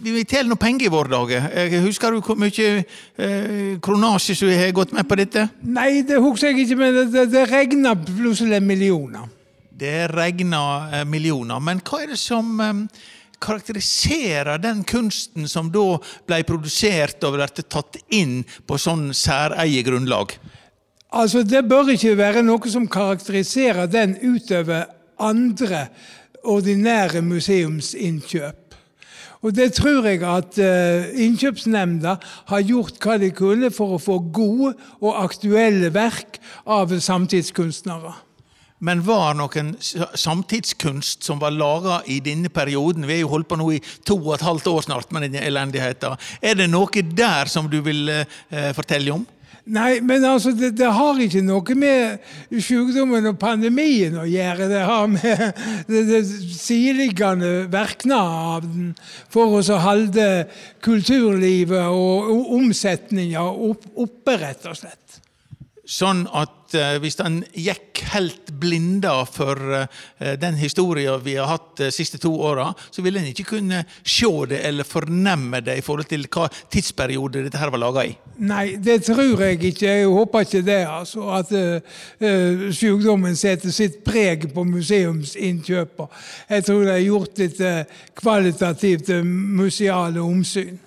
vi 0.05 0.25
teller 0.29 0.51
noen 0.53 0.61
penger 0.61 0.87
i 0.91 0.93
våre 0.93 1.13
dager. 1.15 1.51
Eh, 1.55 1.79
husker 1.85 2.13
du 2.13 2.21
hvor 2.21 2.37
mye 2.37 2.85
kronasje 3.81 4.37
som 4.37 4.53
har 4.53 4.73
gått 4.77 4.93
med 4.93 5.09
på 5.09 5.17
dette? 5.21 5.49
Nei, 5.65 6.03
det 6.05 6.21
husker 6.21 6.53
jeg 6.53 6.67
ikke, 6.67 6.81
men 6.83 7.05
det, 7.13 7.29
det 7.33 7.47
regner 7.49 7.97
plutselig 8.05 8.61
millioner. 8.63 9.29
Det 9.81 10.11
regner 10.13 10.95
eh, 10.95 11.07
millioner. 11.09 11.61
Men 11.61 11.81
hva 11.81 12.03
er 12.03 12.13
det 12.13 12.21
som 12.21 12.53
eh, 12.61 12.85
karakteriserer 13.41 14.61
den 14.61 14.83
kunsten 14.85 15.49
som 15.49 15.71
da 15.73 15.97
ble 16.29 16.43
produsert 16.49 17.25
og 17.25 17.39
ble 17.39 17.49
tatt 17.63 18.01
inn 18.13 18.43
på 18.69 18.77
sånn 18.81 19.11
særeie 19.17 19.85
grunnlag? 19.87 20.37
Altså, 21.17 21.43
Det 21.43 21.65
bør 21.69 21.95
ikke 21.95 22.19
være 22.19 22.45
noe 22.45 22.71
som 22.71 22.89
karakteriserer 22.93 23.89
den 23.91 24.19
utover 24.21 24.91
andre 25.21 25.87
ordinære 26.45 27.23
museumsinnkjøp. 27.23 28.67
Og 29.41 29.55
det 29.57 29.71
tror 29.73 30.05
jeg 30.05 30.21
at 30.21 30.59
uh, 30.61 31.21
Innkjøpsnemnda 31.25 32.17
har 32.51 32.67
gjort 32.69 32.99
hva 33.01 33.17
de 33.21 33.31
kunne 33.33 33.71
for 33.73 33.97
å 33.97 34.03
få 34.03 34.19
gode 34.35 34.75
og 35.01 35.23
aktuelle 35.23 35.89
verk 35.95 36.37
av 36.69 36.93
samtidskunstnere. 36.93 38.13
Men 38.81 39.03
var 39.05 39.35
noen 39.37 39.75
samtidskunst 39.81 41.25
som 41.25 41.41
var 41.41 41.53
laga 41.53 41.99
i 42.09 42.17
denne 42.25 42.49
perioden? 42.53 43.05
Vi 43.05 43.19
har 43.19 43.27
jo 43.27 43.33
holdt 43.35 43.49
på 43.51 43.59
nå 43.61 43.67
i 43.77 43.83
to 44.09 44.17
og 44.17 44.33
et 44.39 44.45
halvt 44.45 44.71
år 44.73 44.87
snart 44.87 45.13
med 45.13 45.27
denne 45.27 45.43
elendigheten. 45.45 46.17
Er 46.41 46.57
det 46.57 46.71
noe 46.73 47.05
der 47.05 47.51
som 47.53 47.69
du 47.69 47.77
vil 47.85 48.09
eh, 48.09 48.71
fortelle 48.77 49.13
om? 49.19 49.27
Nei, 49.65 50.01
men 50.01 50.25
altså, 50.25 50.53
det, 50.57 50.73
det, 50.79 50.89
har 50.89 51.21
ikke 51.21 51.43
noe 51.45 51.77
med 51.77 52.23
sykdommen 52.65 53.29
og 53.29 53.39
pandemien 53.41 54.17
å 54.19 54.25
gjøre. 54.29 54.69
Det 54.71 54.83
har 54.89 55.07
med 55.13 55.43
det, 55.91 56.05
det 56.09 56.23
sideliggende 56.57 57.67
virkninger 57.73 58.35
av 58.51 58.65
den 58.65 58.93
for 59.33 59.61
å 59.61 59.81
holde 59.85 60.27
kulturlivet 60.85 61.93
og 61.93 62.55
omsetninga 62.57 63.45
oppe, 63.45 64.39
rett 64.41 64.67
og 64.71 64.81
slett. 64.81 65.20
Sånn 65.91 66.23
at 66.39 66.75
uh, 66.79 66.99
hvis 67.03 67.17
han 67.19 67.41
gikk 67.51 68.05
helt 68.13 68.53
blinda 68.63 69.25
for 69.27 69.59
uh, 69.59 69.87
den 70.39 70.55
historien 70.61 71.19
vi 71.25 71.35
har 71.35 71.49
hatt 71.51 71.81
de 71.81 71.89
siste 71.91 72.21
to 72.23 72.31
åra, 72.47 72.69
så 72.95 73.03
ville 73.03 73.19
en 73.19 73.31
ikke 73.33 73.49
kunne 73.49 73.83
se 74.07 74.31
det 74.53 74.61
eller 74.69 74.87
fornemme 74.87 75.59
det 75.67 75.81
i 75.81 75.83
forhold 75.83 76.07
til 76.11 76.29
hva 76.31 76.47
tidsperiode 76.71 77.43
dette 77.43 77.59
her 77.59 77.73
var 77.75 77.83
laga 77.83 78.05
i. 78.07 78.13
Nei, 78.39 78.77
det 78.79 79.01
tror 79.09 79.43
jeg 79.43 79.59
ikke. 79.59 79.89
Jeg 79.89 80.13
håper 80.15 80.47
ikke 80.47 80.63
det. 80.69 80.79
altså, 80.87 81.27
At 81.41 81.51
uh, 81.59 82.69
sykdommen 82.71 83.35
setter 83.39 83.75
sitt 83.75 84.05
preg 84.07 84.47
på 84.55 84.65
museumsinnkjøper. 84.69 86.23
Jeg 86.55 86.69
tror 86.69 86.87
det 86.87 86.95
er 86.95 87.09
gjort 87.09 87.43
et 87.43 87.65
kvalitativt 88.21 89.11
museale 89.27 90.23
omsyn. 90.23 90.79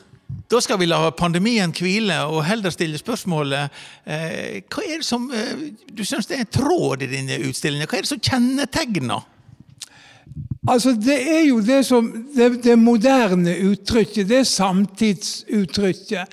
Da 0.52 0.60
skal 0.62 0.78
vi 0.80 0.86
la 0.86 1.10
pandemien 1.18 1.72
hvile 1.74 2.20
og 2.30 2.44
heller 2.46 2.74
stille 2.74 3.00
spørsmålet 3.00 3.70
eh, 4.06 4.62
Hva 4.70 4.84
er 4.86 5.02
det 5.02 5.08
som 5.08 5.30
eh, 5.34 5.70
du 5.90 6.04
syns 6.06 6.30
er 6.30 6.44
en 6.44 6.52
tråd 6.54 7.06
i 7.06 7.12
denne 7.12 7.40
utstillingen? 7.48 7.90
Hva 7.90 7.98
er 7.98 8.06
det 8.06 8.12
som 8.12 8.22
kjennetegner? 8.22 9.24
Altså, 10.68 10.94
Det 10.94 11.20
er 11.38 11.46
jo 11.48 11.60
det 11.60 11.86
som 11.86 12.08
det, 12.36 12.64
det 12.64 12.80
moderne 12.80 13.56
uttrykket, 13.68 14.30
det 14.30 14.48
samtidsuttrykket. 14.48 16.28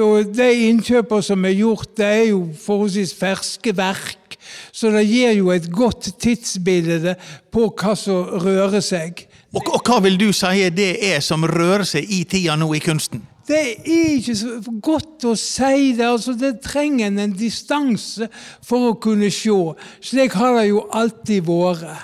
Og 0.00 0.36
De 0.36 0.52
innkjøper 0.68 1.20
som 1.20 1.44
er 1.44 1.56
gjort, 1.56 1.96
det 1.96 2.06
er 2.06 2.24
jo 2.30 2.48
forholdsvis 2.64 3.14
ferske 3.14 3.76
verk. 3.76 4.36
Så 4.72 4.90
det 4.90 5.06
gir 5.06 5.32
jo 5.38 5.50
et 5.50 5.70
godt 5.72 6.12
tidsbilde 6.20 7.14
på 7.52 7.68
hva 7.70 7.94
som 7.96 8.40
rører 8.44 8.80
seg. 8.84 9.26
Og, 9.54 9.66
og 9.66 9.82
hva 9.86 9.98
vil 10.04 10.18
du 10.18 10.30
si 10.32 10.68
det 10.74 10.92
er 11.10 11.20
som 11.24 11.44
rører 11.44 11.84
seg 11.88 12.06
i 12.10 12.24
tida 12.24 12.56
nå 12.58 12.70
i 12.74 12.82
kunsten? 12.82 13.22
Det 13.50 13.58
er 13.58 14.14
ikke 14.14 14.36
så 14.38 14.60
godt 14.78 15.24
å 15.26 15.34
si 15.38 15.92
det. 15.98 16.06
altså 16.06 16.32
Det 16.38 16.62
trenger 16.62 17.10
en 17.10 17.32
distanse 17.34 18.28
for 18.62 18.92
å 18.92 18.98
kunne 19.02 19.26
se. 19.34 19.74
Slik 20.06 20.32
har 20.38 20.54
det 20.60 20.68
jo 20.68 20.84
alltid 20.94 21.42
vært. 21.48 21.98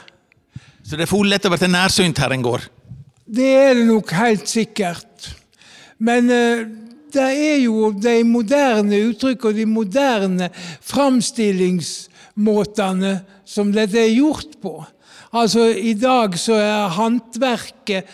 Så 0.87 0.97
det 0.99 1.11
får 1.11 1.25
lett 1.27 1.47
å 1.47 1.55
være 1.55 1.69
nærsynt 1.71 2.19
her 2.23 2.33
en 2.35 2.47
går? 2.47 2.61
Det 3.27 3.51
er 3.59 3.75
det 3.79 3.87
nok 3.89 4.11
helt 4.15 4.49
sikkert. 4.51 5.35
Men 5.99 6.31
uh, 6.31 6.67
det 7.15 7.23
er 7.23 7.59
jo 7.65 7.93
de 7.95 8.25
moderne 8.27 8.97
uttrykk 9.09 9.45
og 9.49 9.55
de 9.57 9.67
moderne 9.71 10.51
framstillingsmåtene 10.87 13.21
som 13.47 13.73
dette 13.75 13.99
er 14.03 14.19
gjort 14.19 14.61
på. 14.63 14.85
Altså, 15.37 15.61
I 15.71 15.95
dag 15.99 16.39
så 16.39 16.55
er 16.59 16.89
håndverket 16.97 18.05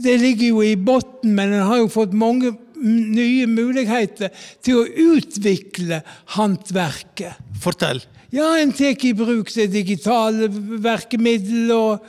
Det 0.00 0.16
ligger 0.20 0.54
jo 0.54 0.62
i 0.64 0.76
bunnen, 0.76 1.34
men 1.36 1.54
en 1.54 1.68
har 1.68 1.82
jo 1.82 1.90
fått 1.92 2.16
mange 2.16 2.54
nye 2.80 3.44
muligheter 3.50 4.32
til 4.64 4.80
å 4.80 5.10
utvikle 5.14 6.00
håndverket. 6.36 7.36
Fortell. 7.60 8.00
Ja, 8.32 8.52
en 8.60 8.72
tar 8.72 8.94
i 9.04 9.12
bruk 9.16 9.50
det 9.52 9.66
digitale 9.72 10.46
verkemiddel, 10.80 11.72
og 11.74 12.06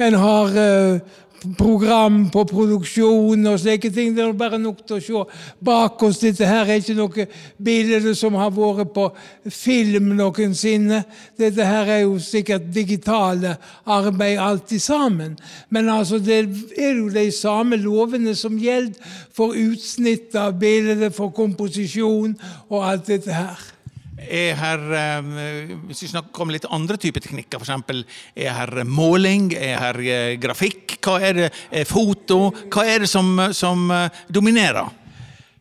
en 0.00 0.16
har 0.20 0.56
uh, 0.56 1.18
program 1.56 2.24
på 2.32 2.42
produksjon 2.48 3.46
og 3.48 3.58
slike 3.60 3.90
ting. 3.94 4.12
Det 4.16 4.24
er 4.24 4.32
bare 4.36 4.58
nok 4.60 4.82
til 4.84 4.98
å 4.98 5.00
se 5.04 5.40
bak 5.64 6.02
oss. 6.04 6.20
Dette 6.20 6.48
her 6.48 6.68
er 6.68 6.82
ikke 6.82 6.96
noe 6.98 7.26
bilde 7.56 8.14
som 8.18 8.36
har 8.38 8.52
vært 8.54 8.92
på 8.94 9.06
film 9.54 10.12
noensinne. 10.18 11.02
Dette 11.40 11.66
her 11.66 11.94
er 11.96 12.02
jo 12.04 12.18
sikkert 12.22 12.68
digitale 12.74 13.56
arbeid 13.86 14.40
alltid 14.40 14.84
sammen. 14.84 15.38
Men 15.70 15.88
altså, 15.88 16.20
det 16.20 16.42
er 16.76 17.00
jo 17.00 17.08
de 17.14 17.28
samme 17.32 17.80
lovene 17.80 18.36
som 18.36 18.58
gjelder 18.60 19.16
for 19.34 19.56
utsnitt 19.56 20.36
av 20.36 20.58
bildet, 20.60 21.14
for 21.16 21.32
komposisjon 21.34 22.36
og 22.68 22.80
alt 22.84 23.08
dette 23.08 23.32
her. 23.32 23.79
Er 24.28 24.56
her, 24.58 24.82
eh, 24.92 25.70
hvis 25.88 26.02
vi 26.04 26.10
snakker 26.10 26.44
om 26.44 26.50
litt 26.52 26.66
andre 26.68 26.98
typer 27.00 27.24
teknikker, 27.24 27.62
f.eks. 27.62 28.04
Er 28.36 28.56
her 28.56 28.84
måling, 28.84 29.52
er 29.56 29.78
her 29.80 30.00
eh, 30.04 30.34
grafikk? 30.40 30.98
Hva 31.00 31.16
er 31.24 31.38
det, 31.38 31.48
er 31.72 31.88
foto? 31.88 32.50
Hva 32.68 32.84
er 32.84 33.04
det 33.04 33.10
som, 33.10 33.32
som 33.56 33.86
eh, 33.94 34.20
dominerer? 34.28 34.90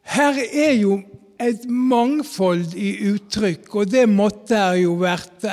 Her 0.10 0.42
er 0.44 0.74
jo 0.80 1.00
et 1.40 1.64
mangfold 1.70 2.76
i 2.76 2.92
uttrykk, 3.14 3.70
og 3.80 3.94
det 3.94 4.04
måtte 4.12 4.60
her 4.60 4.82
jo 4.82 4.98
vært. 5.00 5.46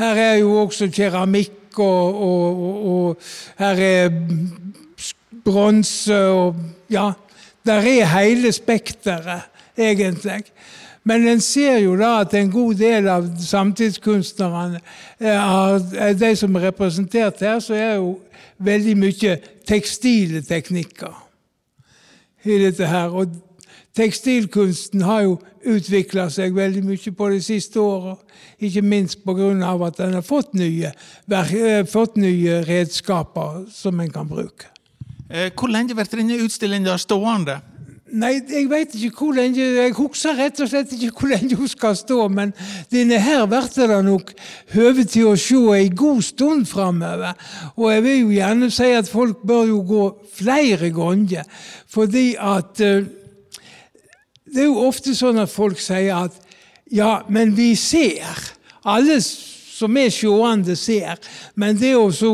Her 0.00 0.20
er 0.20 0.36
jo 0.42 0.58
også 0.66 0.90
keramikk, 0.92 1.78
og, 1.80 2.20
og, 2.26 2.60
og, 2.66 2.84
og 2.92 3.62
her 3.62 3.80
er 3.86 4.10
bronse 5.46 6.18
og 6.34 6.60
Ja, 6.90 7.12
der 7.66 7.86
er 7.86 8.08
hele 8.10 8.50
spekteret, 8.52 9.46
egentlig. 9.78 10.42
Men 11.04 11.28
en 11.28 11.40
ser 11.40 11.78
jo 11.80 11.94
da 11.96 12.20
at 12.20 12.34
en 12.36 12.50
god 12.52 12.74
del 12.80 13.08
av 13.08 13.28
samtidskunstnerne, 13.40 14.80
er 15.20 16.12
de 16.18 16.32
som 16.36 16.56
er 16.56 16.66
representert 16.68 17.40
her, 17.40 17.60
så 17.64 17.74
er 17.74 17.94
jo 17.94 18.18
veldig 18.60 18.96
mye 19.00 19.36
tekstile 19.68 20.42
teknikker 20.44 21.14
i 22.44 22.58
dette 22.66 22.88
her. 22.88 23.16
Og 23.16 23.32
tekstilkunsten 23.96 25.04
har 25.08 25.24
jo 25.24 25.38
utvikla 25.70 26.28
seg 26.32 26.54
veldig 26.56 26.84
mye 26.84 27.14
på 27.16 27.30
de 27.32 27.40
siste 27.44 27.80
åra. 27.80 28.16
Ikke 28.60 28.82
minst 28.84 29.24
pga. 29.24 29.50
at 29.86 30.00
en 30.00 30.14
har 30.14 30.22
fått 30.22 30.54
nye, 30.54 30.92
fått 31.88 32.16
nye 32.16 32.60
redskaper 32.68 33.64
som 33.72 34.00
en 34.00 34.10
kan 34.10 34.28
bruke. 34.28 34.68
Hvor 35.30 35.68
lenge 35.68 35.94
blir 35.94 36.04
denne 36.10 36.42
utstillingen 36.44 36.98
stående? 36.98 37.60
Nei, 38.10 38.40
jeg 38.42 38.66
vet 38.70 38.94
ikke 38.96 39.22
hvor 39.22 39.36
lenge 39.36 39.62
Jeg 39.62 39.92
husker 39.94 40.34
rett 40.34 40.58
og 40.62 40.70
slett 40.70 40.90
ikke 40.96 41.12
hvor 41.14 41.30
lenge 41.30 41.54
hun 41.58 41.68
skal 41.70 41.94
stå, 41.98 42.24
men 42.32 42.52
denne 42.90 43.20
her 43.22 43.44
blir 43.46 43.68
det 43.76 43.98
nok 44.06 44.32
høve 44.74 45.04
til 45.06 45.28
å 45.30 45.36
se 45.38 45.60
ei 45.76 45.90
god 45.94 46.22
stund 46.26 46.66
framover. 46.66 47.36
Og 47.76 47.92
jeg 47.92 48.04
vil 48.06 48.18
jo 48.18 48.32
gjerne 48.34 48.70
si 48.74 48.88
at 48.96 49.10
folk 49.10 49.44
bør 49.46 49.68
jo 49.70 49.82
gå 49.86 50.06
flere 50.40 50.90
ganger, 50.94 51.46
fordi 51.86 52.34
at 52.34 52.82
uh, 52.82 53.06
Det 54.50 54.64
er 54.64 54.66
jo 54.66 54.82
ofte 54.82 55.14
sånn 55.14 55.38
at 55.38 55.50
folk 55.52 55.78
sier 55.78 56.24
at 56.24 56.34
ja, 56.90 57.22
men 57.30 57.52
vi 57.54 57.76
ser. 57.78 58.34
Alle 58.82 59.20
som 59.22 59.94
er 59.96 60.10
seende, 60.10 60.74
ser. 60.74 61.22
Men 61.54 61.78
det 61.78 61.92
er, 61.92 62.00
også, 62.02 62.32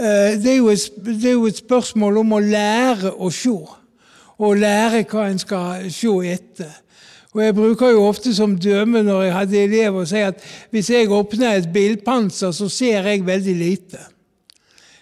uh, 0.00 0.32
det, 0.40 0.56
er 0.56 0.72
et, 0.72 0.88
det 1.04 1.28
er 1.28 1.36
jo 1.36 1.46
et 1.50 1.60
spørsmål 1.60 2.22
om 2.24 2.32
å 2.32 2.40
lære 2.40 3.12
å 3.12 3.28
se 3.28 3.52
og 4.42 4.58
lære 4.58 5.04
hva 5.10 5.28
en 5.30 5.38
skal 5.38 5.90
se 5.92 6.12
etter. 6.32 6.72
Og 7.32 7.44
Jeg 7.44 7.54
bruker 7.54 7.90
jo 7.94 8.04
ofte 8.04 8.34
som 8.34 8.58
døme 8.58 9.02
når 9.02 9.22
jeg 9.22 9.34
hadde 9.36 9.62
elever, 9.64 10.02
å 10.02 10.08
si 10.08 10.20
at 10.20 10.42
hvis 10.70 10.90
jeg 10.92 11.12
åpner 11.12 11.56
et 11.56 11.70
bilpanser, 11.72 12.52
så 12.52 12.68
ser 12.68 13.08
jeg 13.08 13.26
veldig 13.26 13.54
lite. 13.56 14.00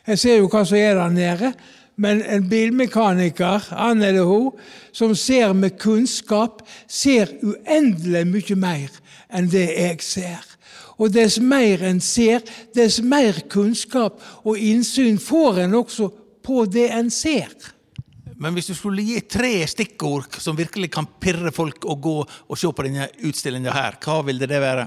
Jeg 0.06 0.18
ser 0.18 0.36
jo 0.38 0.50
hva 0.50 0.62
som 0.66 0.78
er 0.78 0.94
der 0.94 1.14
nede, 1.14 1.52
men 2.00 2.22
en 2.22 2.46
bilmekaniker, 2.48 3.66
han 3.74 4.02
eller 4.02 4.28
hun, 4.28 4.52
som 4.92 5.14
ser 5.14 5.52
med 5.52 5.76
kunnskap, 5.78 6.62
ser 6.88 7.32
uendelig 7.42 8.24
mye 8.30 8.56
mer 8.56 9.02
enn 9.28 9.50
det 9.50 9.66
jeg 9.74 9.98
ser. 10.04 10.46
Og 11.00 11.12
dess 11.12 11.40
mer 11.40 11.82
en 11.88 12.00
ser, 12.00 12.44
dess 12.76 13.00
mer 13.02 13.42
kunnskap 13.50 14.20
og 14.44 14.58
innsyn 14.58 15.18
får 15.18 15.64
en 15.64 15.76
også 15.80 16.08
på 16.44 16.64
det 16.70 16.88
en 16.94 17.10
ser. 17.10 17.52
Men 18.40 18.56
hvis 18.56 18.70
du 18.70 18.74
skulle 18.76 19.04
gi 19.04 19.18
tre 19.28 19.52
stikkord 19.68 20.38
som 20.40 20.56
virkelig 20.56 20.88
kan 20.94 21.08
pirre 21.20 21.52
folk 21.52 21.84
å 21.84 21.98
gå 22.00 22.16
og 22.24 22.58
se 22.58 22.70
på 22.72 22.86
denne 22.86 23.10
utstillinga 23.28 23.74
her, 23.74 23.98
hva 24.00 24.20
ville 24.24 24.48
det 24.48 24.60
være? 24.62 24.86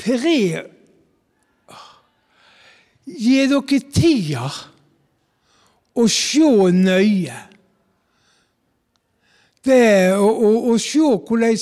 Tre 0.00 0.36
Gi 3.10 3.46
dere 3.50 3.78
tida 3.90 4.46
å 5.98 6.04
se 6.06 6.50
nøye. 6.76 7.38
Det 9.66 10.12
å 10.14 10.76
se 10.80 11.00
hvordan 11.00 11.56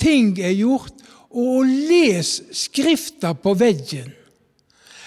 ting 0.00 0.32
er 0.40 0.54
gjort, 0.56 0.94
og 1.36 1.58
å 1.58 1.66
lese 1.66 2.46
skrifta 2.56 3.34
på 3.36 3.52
veggen. 3.58 4.08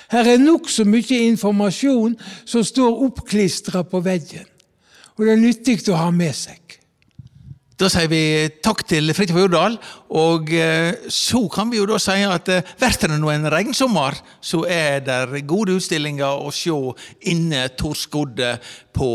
Her 0.09 0.25
er 0.25 0.41
nokså 0.41 0.85
mye 0.89 1.19
informasjon 1.27 2.15
som 2.45 2.65
står 2.65 3.03
oppklistra 3.05 3.83
på 3.85 4.01
veggen. 4.01 4.47
Og 5.17 5.25
det 5.25 5.33
er 5.35 5.41
nyttig 5.41 5.81
å 5.91 5.99
ha 5.99 6.09
med 6.15 6.33
seg. 6.33 6.68
Da 7.79 7.87
sier 7.87 8.09
vi 8.11 8.23
takk 8.59 8.81
til 8.89 9.07
Fridtjof 9.15 9.45
Urdal, 9.45 9.77
og 10.19 10.49
eh, 10.51 10.97
så 11.07 11.39
kan 11.53 11.69
vi 11.71 11.79
jo 11.79 11.85
da 11.87 11.95
si 12.01 12.17
at 12.27 12.51
eh, 12.51 12.73
blir 12.75 12.97
det 12.99 13.19
nå 13.21 13.31
en 13.31 13.47
regnsommer, 13.53 14.17
så 14.43 14.65
er 14.67 14.99
det 15.05 15.45
gode 15.47 15.77
utstillinger 15.79 16.43
å 16.43 16.51
se 16.51 16.75
inne 17.31 17.69
Torskodde 17.79 18.57
på 18.91 19.11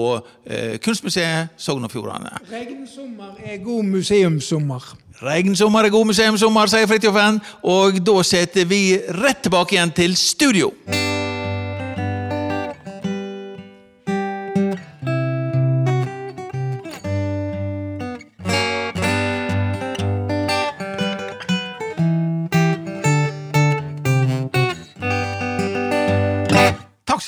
eh, 0.48 0.78
Kunstmuseet 0.80 1.60
Sogn 1.60 1.84
og 1.84 1.92
Fjordane. 1.92 2.32
Regnsommer 2.48 3.36
er 3.44 3.60
god 3.60 3.84
museumssommer. 3.98 4.92
Regnsommer 5.20 5.84
er 5.84 5.92
god 5.92 6.14
museumssommer, 6.14 6.72
sier 6.72 6.88
Fridtjofen. 6.88 7.42
Og 7.68 8.00
da 8.00 8.16
setter 8.24 8.64
vi 8.64 8.96
rett 9.20 9.44
tilbake 9.44 9.76
igjen 9.76 9.92
til 9.92 10.16
studio. 10.16 10.72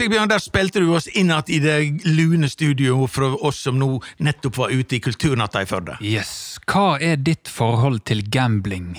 Sigbjørn. 0.07 0.31
Der 0.31 0.43
spilte 0.43 0.83
du 0.83 0.93
oss 0.95 1.09
inn 1.11 1.33
igjen 1.35 1.51
i 1.51 1.59
det 1.59 2.07
lune 2.07 2.47
studioet 2.51 3.11
fra 3.11 3.33
oss 3.35 3.65
som 3.67 3.79
nå 3.81 3.89
nettopp 4.23 4.61
var 4.61 4.71
ute 4.71 5.01
i 5.01 5.03
Kulturnatta 5.03 5.65
i 5.65 5.67
Førde. 5.67 5.97
Yes. 5.99 6.61
Hva 6.71 7.01
er 7.03 7.19
ditt 7.19 7.51
forhold 7.51 8.05
til 8.07 8.23
gambling? 8.31 8.95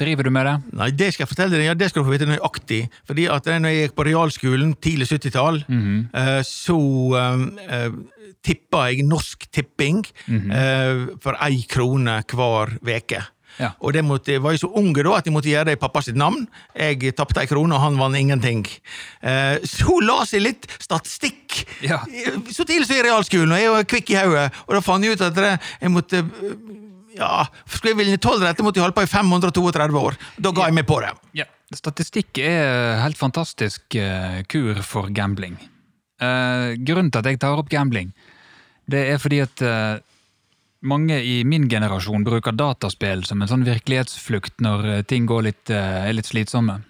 Driver 0.00 0.24
du 0.24 0.32
med 0.32 0.48
det? 0.48 0.54
Nei, 0.78 0.88
det 0.96 1.10
skal 1.12 1.26
jeg 1.26 1.32
fortelle 1.34 1.58
deg, 1.58 1.66
ja, 1.68 1.74
det 1.76 1.90
skal 1.90 2.00
du 2.00 2.08
få 2.08 2.14
vite 2.14 2.30
nøyaktig. 2.30 2.80
Fordi 3.08 3.26
at 3.34 3.50
når 3.52 3.74
jeg 3.74 3.84
gikk 3.84 3.98
på 3.98 4.06
realskolen, 4.08 4.72
tidlig 4.80 5.10
70-tall, 5.12 5.60
mm 5.68 5.82
-hmm. 5.84 6.42
så 6.48 6.78
uh, 7.12 7.92
tippa 8.42 8.88
jeg 8.88 9.04
Norsk 9.04 9.52
Tipping 9.52 10.02
mm 10.26 10.40
-hmm. 10.40 11.20
for 11.20 11.36
ei 11.44 11.62
krone 11.68 12.22
hver 12.24 12.78
veke. 12.80 13.20
Ja. 13.60 13.72
Og 13.84 13.92
det 13.96 14.04
måtte, 14.06 14.32
jeg 14.36 14.42
var 14.44 14.54
jo 14.54 14.62
så 14.64 14.70
unge 14.80 15.04
da 15.04 15.16
at 15.18 15.28
jeg 15.28 15.34
måtte 15.34 15.50
gjøre 15.50 15.70
det 15.70 15.76
i 15.76 15.80
pappa 15.80 16.02
sitt 16.04 16.18
navn. 16.18 16.46
Jeg 16.78 17.14
tapte 17.18 17.42
ei 17.42 17.50
krone, 17.50 17.76
og 17.76 17.82
han 17.84 17.98
vant 18.00 18.18
ingenting. 18.18 18.64
Eh, 19.20 19.58
så 19.68 19.98
la 20.04 20.22
seg 20.28 20.46
litt 20.46 20.68
statistikk 20.82 21.62
ja. 21.84 22.00
så 22.50 22.64
tidlig 22.64 22.88
som 22.88 22.96
i 22.96 23.04
realskolen, 23.06 23.52
og 23.52 23.60
jeg 23.60 23.74
var 23.76 23.90
kvikk 23.94 24.14
i 24.14 24.20
hodet. 24.20 24.46
Og 24.66 24.76
da 24.76 24.84
fant 24.84 25.04
jeg 25.04 25.16
ut 25.16 25.26
at 25.28 25.36
det, 25.36 25.56
jeg 25.82 25.92
måtte 25.92 26.24
ja, 27.12 27.42
Skulle 27.68 27.92
jeg 27.92 27.98
vinne 27.98 28.20
tolv 28.22 28.40
rette, 28.40 28.64
måtte 28.64 28.80
jeg 28.80 28.86
holde 28.86 28.96
på 28.96 29.04
i 29.04 29.10
532 29.10 30.00
år. 30.00 30.16
Da 30.40 30.52
ga 30.56 30.68
jeg 30.68 30.76
meg 30.78 30.86
på 30.88 30.96
det. 31.04 31.12
Ja. 31.42 31.48
Statistikk 31.72 32.40
er 32.40 33.00
helt 33.00 33.20
fantastisk 33.20 33.96
eh, 33.96 34.40
kur 34.48 34.80
for 34.84 35.12
gambling. 35.12 35.58
Eh, 36.22 36.72
grunnen 36.84 37.10
til 37.12 37.22
at 37.22 37.28
jeg 37.30 37.40
tar 37.42 37.60
opp 37.60 37.70
gambling, 37.72 38.12
det 38.90 39.04
er 39.12 39.20
fordi 39.22 39.40
at 39.44 39.62
eh, 39.64 40.00
mange 40.82 41.18
i 41.22 41.42
min 41.44 41.68
generasjon 41.70 42.24
bruker 42.26 42.54
dataspill 42.58 43.24
som 43.26 43.42
en 43.42 43.50
sånn 43.50 43.66
virkelighetsflukt 43.66 44.62
når 44.64 44.88
eh, 44.90 45.04
ting 45.06 45.28
litt, 45.42 45.70
eh, 45.70 46.08
er 46.08 46.16
litt 46.16 46.30
slitsomme. 46.30 46.80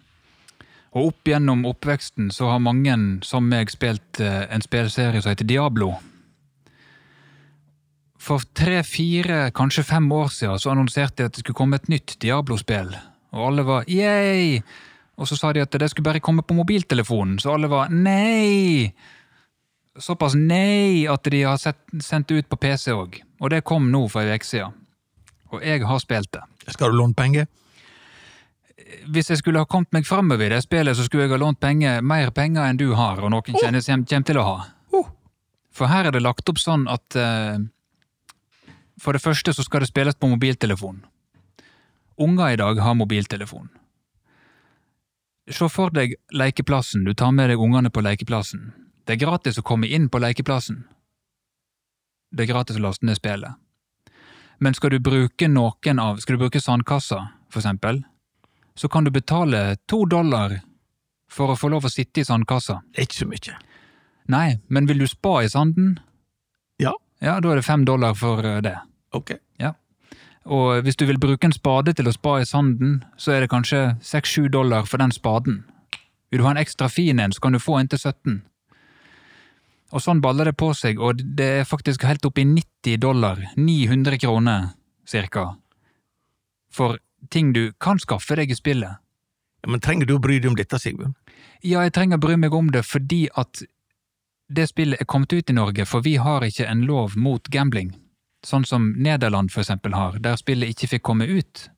Og 0.93 1.13
opp 1.13 1.29
gjennom 1.29 1.65
oppveksten 1.69 2.31
så 2.33 2.51
har 2.53 2.65
mange 2.65 2.97
som 3.25 3.47
meg 3.49 3.71
spilt 3.73 4.21
eh, 4.21 4.45
en 4.53 4.65
spillserie 4.65 5.23
som 5.23 5.33
heter 5.33 5.49
Diablo. 5.49 5.95
For 8.23 8.45
tre-fire, 8.55 9.51
kanskje 9.57 9.87
fem 9.89 10.07
år 10.15 10.29
siden 10.31 10.61
så 10.63 10.73
annonserte 10.73 11.23
de 11.23 11.31
at 11.31 11.35
det 11.35 11.43
skulle 11.43 11.59
komme 11.59 11.81
et 11.81 11.91
nytt 11.91 12.17
Diablo-spill. 12.23 12.93
Og 13.33 13.49
alle 13.49 13.65
var 13.67 13.89
yay! 13.91 14.61
Og 15.21 15.29
så 15.29 15.37
sa 15.37 15.51
de 15.53 15.63
at 15.65 15.75
det 15.79 15.89
skulle 15.91 16.07
bare 16.07 16.23
komme 16.25 16.45
på 16.47 16.55
mobiltelefonen, 16.57 17.41
så 17.43 17.57
alle 17.57 17.69
var 17.73 17.91
nei! 17.93 18.93
Såpass 20.01 20.35
nei 20.39 21.05
at 21.11 21.27
de 21.29 21.43
har 21.45 21.59
sett, 21.61 21.81
sendt 22.01 22.31
ut 22.33 22.49
på 22.49 22.57
PC 22.57 22.95
òg. 22.97 23.19
Og 23.43 23.51
det 23.53 23.65
kom 23.69 23.91
nå 23.93 24.07
for 24.13 24.25
ei 24.25 24.39
uke 24.39 24.49
siden. 24.49 24.79
Og 25.53 25.61
jeg 25.61 25.85
har 25.85 26.01
spilt 26.01 26.33
det. 26.33 26.45
Skal 26.73 26.93
du 26.93 26.97
låne 26.97 27.17
penger? 27.17 27.49
Hvis 29.13 29.29
jeg 29.31 29.43
skulle 29.43 29.61
ha 29.61 29.69
kommet 29.69 29.93
meg 29.93 30.07
framover 30.09 30.47
i 30.47 30.55
det 30.55 30.63
spillet, 30.65 30.97
så 30.97 31.05
skulle 31.05 31.27
jeg 31.27 31.35
ha 31.35 31.41
lånt 31.41 31.61
penger, 31.61 32.01
mer 32.01 32.33
penger 32.33 32.65
enn 32.65 32.81
du 32.81 32.93
har, 32.97 33.21
og 33.21 33.33
noen 33.33 33.59
kjennes 33.61 33.89
kommer 33.89 34.09
kommer 34.09 34.29
til 34.31 34.41
å 34.41 34.47
ha. 34.47 34.57
Oh. 34.97 35.11
For 35.73 35.93
her 35.93 36.09
er 36.09 36.17
det 36.17 36.25
lagt 36.25 36.49
opp 36.49 36.61
sånn 36.61 36.89
at 36.91 37.17
uh, 37.17 37.61
For 39.01 39.17
det 39.17 39.23
første 39.25 39.53
så 39.53 39.65
skal 39.65 39.83
det 39.83 39.91
spilles 39.91 40.17
på 40.17 40.29
mobiltelefon. 40.31 41.03
Unger 42.21 42.53
i 42.53 42.61
dag 42.61 42.81
har 42.81 42.95
mobiltelefon. 42.95 43.69
Se 45.51 45.69
for 45.69 45.91
deg 45.91 46.15
lekeplassen, 46.31 47.05
du 47.05 47.15
tar 47.15 47.33
med 47.35 47.51
deg 47.51 47.61
ungene 47.61 47.91
på 47.91 48.05
lekeplassen. 48.05 48.71
Det 49.05 49.17
er 49.17 49.25
gratis 49.25 49.59
å 49.59 49.67
komme 49.67 49.89
inn 49.91 50.09
på 50.09 50.21
lekeplassen. 50.23 50.85
Det 52.33 52.45
er 52.45 52.53
gratis 52.53 52.79
å 52.79 52.85
laste 52.85 53.07
ned 53.07 53.19
spillet. 53.19 53.59
Men 54.63 54.75
skal 54.79 54.95
du 54.95 55.01
bruke 55.03 55.49
noen 55.51 55.99
av, 55.99 56.21
skal 56.23 56.37
du 56.37 56.45
bruke 56.45 56.61
sandkassa, 56.63 57.19
for 57.51 57.61
eksempel, 57.61 58.05
så 58.79 58.89
kan 58.89 59.05
du 59.05 59.11
betale 59.11 59.77
to 59.91 60.05
dollar 60.07 60.61
for 61.33 61.51
å 61.51 61.59
få 61.59 61.73
lov 61.73 61.89
å 61.89 61.93
sitte 61.93 62.23
i 62.23 62.25
sandkassa. 62.25 62.81
Ikke 62.95 63.19
så 63.19 63.29
mye. 63.29 63.59
Nei, 64.31 64.61
men 64.69 64.87
vil 64.87 65.03
du 65.03 65.09
spa 65.11 65.41
i 65.43 65.51
sanden? 65.51 65.97
Ja. 66.79 66.95
Ja, 67.21 67.41
da 67.41 67.53
er 67.53 67.61
det 67.61 67.67
fem 67.67 67.85
dollar 67.85 68.15
for 68.19 68.45
eh, 68.47 68.61
det. 68.63 68.77
Ok. 69.15 69.35
Ja. 69.61 69.75
Og 70.47 70.83
hvis 70.87 70.97
du 70.99 71.05
vil 71.07 71.21
bruke 71.23 71.47
en 71.47 71.55
spade 71.55 71.95
til 71.95 72.09
å 72.09 72.15
spa 72.15 72.39
i 72.41 72.47
sanden, 72.49 73.03
så 73.17 73.35
er 73.35 73.45
det 73.45 73.53
kanskje 73.53 73.83
seks-sju 74.03 74.49
dollar 74.51 74.89
for 74.91 75.03
den 75.03 75.15
spaden. 75.15 75.63
Vil 76.31 76.43
du 76.43 76.47
ha 76.47 76.55
en 76.55 76.63
ekstra 76.63 76.89
fin 76.91 77.21
en, 77.21 77.35
så 77.35 77.43
kan 77.43 77.55
du 77.55 77.63
få 77.63 77.79
en 77.79 77.91
til 77.91 78.01
17. 78.01 78.41
Og 79.93 80.01
sånn 80.01 80.23
baller 80.25 80.49
det 80.49 80.57
på 80.57 80.71
seg, 80.77 81.01
og 81.01 81.21
det 81.21 81.49
er 81.61 81.69
faktisk 81.69 82.07
helt 82.09 82.25
opp 82.25 82.41
i 82.41 82.47
90 82.49 82.97
dollar, 83.03 83.41
900 83.57 84.19
kroner 84.23 84.71
cirka, 85.09 85.51
for 86.73 86.97
ting 87.31 87.53
du 87.53 87.73
kan 87.81 88.01
skaffe 88.01 88.37
deg 88.39 88.51
i 88.51 88.57
spillet. 88.57 89.03
Ja, 89.63 89.71
men 89.71 89.83
trenger 89.85 90.09
du 90.09 90.17
å 90.17 90.23
bry 90.23 90.39
deg 90.41 90.51
om 90.51 90.57
dette, 90.59 90.81
Sigbjørn? 90.81 91.13
Ja, 91.63 91.85
jeg 91.85 91.93
trenger 91.95 92.19
å 92.19 92.25
bry 92.25 92.39
meg 92.41 92.55
om 92.57 92.73
det 92.75 92.83
fordi 92.89 93.27
at 93.39 93.63
det 94.53 94.67
spillet 94.69 95.01
er 95.01 95.09
kommet 95.09 95.33
ut 95.33 95.51
i 95.51 95.57
Norge, 95.57 95.85
for 95.87 96.05
vi 96.05 96.17
har 96.21 96.45
ikke 96.45 96.67
en 96.69 96.87
lov 96.89 97.15
mot 97.17 97.47
gambling, 97.53 97.93
sånn 98.45 98.67
som 98.69 98.91
Nederland 98.97 99.53
for 99.53 99.63
eksempel 99.63 99.95
har, 99.97 100.19
der 100.25 100.41
spillet 100.41 100.73
ikke 100.73 100.97
fikk 100.97 101.05
komme 101.13 101.29
ut. 101.29 101.69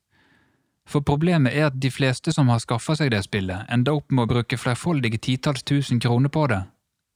For 0.89 1.05
problemet 1.05 1.53
er 1.53 1.69
at 1.69 1.77
de 1.81 1.91
fleste 1.91 2.33
som 2.33 2.49
har 2.51 2.61
skaffa 2.61 2.95
seg 2.97 3.11
det 3.13 3.23
spillet, 3.25 3.67
ender 3.71 3.99
opp 3.99 4.11
med 4.11 4.25
å 4.25 4.33
bruke 4.35 4.59
flerfoldige 4.59 5.21
titalls 5.21 5.63
tusen 5.63 6.01
kroner 6.01 6.29
på 6.33 6.47
det, 6.51 6.63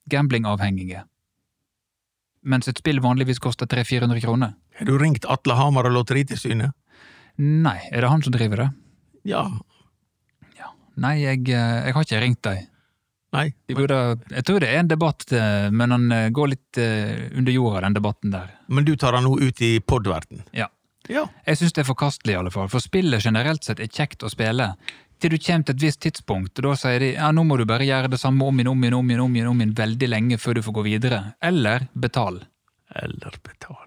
gamblingavhengige. 0.10 1.04
Mens 2.50 2.70
et 2.72 2.80
spill 2.80 3.02
vanligvis 3.04 3.42
koster 3.44 3.68
300-400 3.68 4.24
kroner. 4.24 4.54
Har 4.80 4.88
du 4.88 4.98
ringt 4.98 5.28
Atle 5.28 5.58
Hamar 5.60 5.90
og 5.90 5.98
Lotteritilsynet? 5.98 6.72
Nei, 7.40 7.78
er 7.92 8.04
det 8.04 8.12
han 8.12 8.24
som 8.24 8.36
driver 8.36 8.64
det? 8.64 8.70
Ja. 9.28 9.44
Ja. 10.60 10.74
Nei, 11.00 11.20
jeg, 11.22 11.46
eh, 11.52 11.86
jeg 11.88 11.96
har 11.96 12.08
ikke 12.08 12.22
ringt 12.24 12.42
dem. 12.48 12.66
Nei. 13.36 13.46
De 13.70 13.76
burde, 13.78 14.00
jeg 14.32 14.46
tror 14.48 14.64
det 14.64 14.72
er 14.72 14.82
en 14.82 14.90
debatt, 14.90 15.28
eh, 15.36 15.68
men 15.70 15.94
han 15.94 16.12
eh, 16.12 16.30
går 16.34 16.52
litt 16.56 16.80
under 16.82 17.54
jorda, 17.54 17.84
den 17.86 18.00
debatten 18.00 18.34
der. 18.34 18.56
Men 18.68 18.88
du 18.88 18.96
tar 18.98 19.16
han 19.20 19.28
nå 19.28 19.36
ut 19.40 19.62
i 19.62 19.78
podverden? 19.80 20.44
Ja. 20.56 20.72
Ja. 21.10 21.26
Jeg 21.46 21.58
syns 21.58 21.74
det 21.74 21.84
er 21.84 21.90
forkastelig, 21.90 22.36
i 22.36 22.40
alle 22.40 22.52
fall, 22.54 22.68
for 22.70 22.84
spillet 22.84 23.24
generelt 23.26 23.66
sett 23.66 23.80
er 23.82 23.90
kjekt 23.90 24.24
å 24.26 24.30
spille. 24.30 24.74
Til 25.20 25.34
du 25.34 25.38
kommer 25.44 25.66
til 25.68 25.76
et 25.76 25.82
visst 25.84 26.00
tidspunkt, 26.06 26.60
og 26.62 26.64
da 26.70 26.76
sier 26.80 27.00
de 27.04 27.10
ja, 27.18 27.30
nå 27.36 27.44
må 27.44 27.58
du 27.60 27.66
bare 27.68 27.84
gjøre 27.88 28.08
det 28.14 28.20
samme 28.22 28.46
om 28.48 28.56
igjen, 28.62 28.70
om 28.72 28.84
igjen, 28.86 28.96
om 28.96 29.10
igjen, 29.12 29.22
om 29.26 29.36
igjen, 29.36 29.50
om 29.52 29.62
igjen 29.64 29.74
veldig 29.76 30.08
lenge 30.14 30.38
før 30.40 30.56
du 30.60 30.62
får 30.64 30.76
gå 30.80 30.84
videre. 30.88 31.20
Eller 31.44 31.88
betal. 31.94 32.40
Eller 33.04 33.36
betal. 33.44 33.84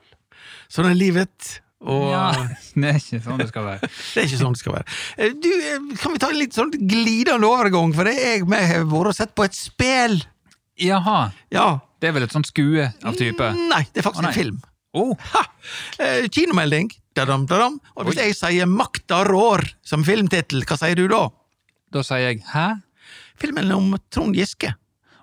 Sånn 0.73 0.90
er 0.90 0.97
livet. 0.99 1.55
Og 1.83 2.05
Ja, 2.12 2.27
det 2.79 2.90
er 2.92 2.99
ikke 3.01 3.23
sånn 3.25 3.40
det 3.40 3.49
skal 3.51 3.64
være. 3.66 3.88
det 4.12 4.21
er 4.23 4.29
ikke 4.29 4.40
sånn 4.42 4.55
det 4.55 4.61
skal 4.62 4.77
være. 4.77 4.99
Eh, 5.16 5.33
Du, 5.35 5.49
eh, 5.51 5.88
kan 6.03 6.12
vi 6.14 6.21
ta 6.23 6.29
en 6.31 6.38
litt 6.38 6.55
sånn 6.59 6.71
glidende 6.77 7.49
overgang, 7.49 7.95
for 7.97 8.07
det 8.09 8.14
er 8.21 8.37
jeg 8.37 8.47
med 8.53 8.68
har 8.68 8.85
vært 8.92 9.11
og 9.14 9.16
sett 9.18 9.33
på 9.35 9.49
et 9.49 9.57
spel. 9.57 10.21
Jaha, 10.81 11.33
Ja. 11.53 11.66
det 12.01 12.09
er 12.11 12.14
vel 12.16 12.29
et 12.29 12.33
sånt 12.37 12.49
skue 12.49 12.90
av 13.03 13.16
type? 13.18 13.49
Nei, 13.73 13.83
det 13.92 14.01
er 14.05 14.07
faktisk 14.07 14.25
oh, 14.25 14.29
en 14.31 14.37
film. 14.37 14.61
Oh, 14.95 15.16
Ha! 15.33 15.42
Eh, 15.99 16.29
kinomelding. 16.29 16.92
Da-dam, 17.16 17.46
da-dam. 17.48 17.79
Og 17.96 18.09
hvis 18.09 18.18
Oi. 18.18 18.29
jeg 18.31 18.37
sier 18.38 18.68
Makta 18.70 19.22
rår 19.29 19.64
som 19.85 20.05
filmtittel, 20.07 20.64
hva 20.68 20.79
sier 20.81 20.96
du 20.96 21.07
da? 21.12 21.27
da 21.92 22.05
sier 22.07 22.31
jeg 22.31 22.44
hæ? 22.53 22.68
Filmen 23.40 23.72
om 23.75 23.92
Trond 24.12 24.37
Giske. 24.37 24.72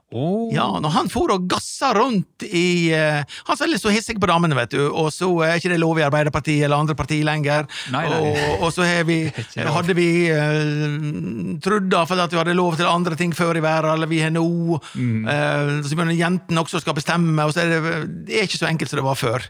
Oh. 0.09 0.49
Ja, 0.49 0.65
når 0.81 0.89
han 0.95 1.09
for 1.13 1.29
og 1.29 1.43
gassa 1.45 1.91
rundt 1.93 2.41
i 2.41 2.89
uh, 2.97 3.21
Han 3.45 3.57
var 3.59 3.69
litt 3.69 3.83
så 3.83 3.91
hissig 3.93 4.15
på 4.17 4.25
damene, 4.25 4.55
vet 4.57 4.71
du, 4.73 4.79
og 4.87 5.11
så 5.13 5.27
er 5.45 5.59
ikke 5.59 5.69
det 5.69 5.77
lov 5.83 5.99
i 6.01 6.05
Arbeiderpartiet 6.07 6.63
eller 6.65 6.81
andre 6.81 6.95
partier 6.97 7.27
lenger. 7.27 7.67
Nei, 7.93 8.07
nei. 8.09 8.17
Og, 8.17 8.63
og 8.65 8.71
så 8.73 8.87
vi, 9.05 9.19
hadde 9.77 9.95
vi 9.97 10.07
uh, 10.33 11.59
trodd 11.61 11.91
da, 11.93 12.01
for 12.09 12.23
at 12.23 12.33
vi 12.33 12.39
hadde 12.41 12.55
lov 12.57 12.79
til 12.79 12.89
andre 12.89 13.19
ting 13.19 13.35
før 13.37 13.59
i 13.59 13.61
verden, 13.61 13.93
eller 13.93 14.09
vi 14.09 14.23
har 14.23 14.33
nå. 14.33 14.47
Mm. 14.97 15.27
uh, 15.29 15.75
så 15.85 15.93
begynner 15.93 16.17
jentene 16.17 16.63
også 16.63 16.81
skal 16.81 16.97
bestemme, 16.97 17.45
og 17.45 17.53
så 17.53 17.67
er 17.67 17.75
det, 17.75 17.99
det 18.25 18.39
er 18.39 18.49
ikke 18.49 18.63
så 18.63 18.69
enkelt 18.71 18.89
som 18.89 19.01
det 19.01 19.05
var 19.05 19.19
før. 19.19 19.45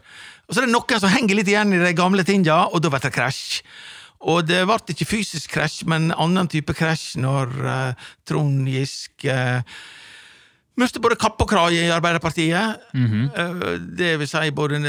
Og 0.49 0.51
så 0.51 0.59
er 0.59 0.67
det 0.67 0.73
noen 0.73 0.99
som 1.05 1.13
henger 1.13 1.39
litt 1.39 1.53
igjen 1.53 1.71
i 1.77 1.79
de 1.85 1.93
gamle 1.95 2.25
tinga, 2.27 2.65
og 2.67 2.83
da 2.83 2.91
blir 2.91 3.05
det 3.05 3.13
krasj. 3.15 3.61
Og 4.27 4.43
det 4.43 4.59
ble 4.67 4.91
ikke 4.91 5.07
fysisk 5.07 5.55
krasj, 5.55 5.85
men 5.87 6.11
annen 6.11 6.51
type 6.51 6.75
krasj 6.75 7.13
når 7.23 7.55
uh, 7.63 8.11
Trond 8.27 8.67
Giske 8.67 9.31
uh, 9.31 9.79
Miste 10.79 11.01
både 11.03 11.17
kapp 11.19 11.41
og 11.43 11.49
krage 11.51 11.81
i 11.81 11.91
Arbeiderpartiet. 11.91 12.79
Mm 12.93 13.07
-hmm. 13.07 13.95
Det 13.97 14.19
vil 14.19 14.27
si 14.27 14.51
både 14.51 14.79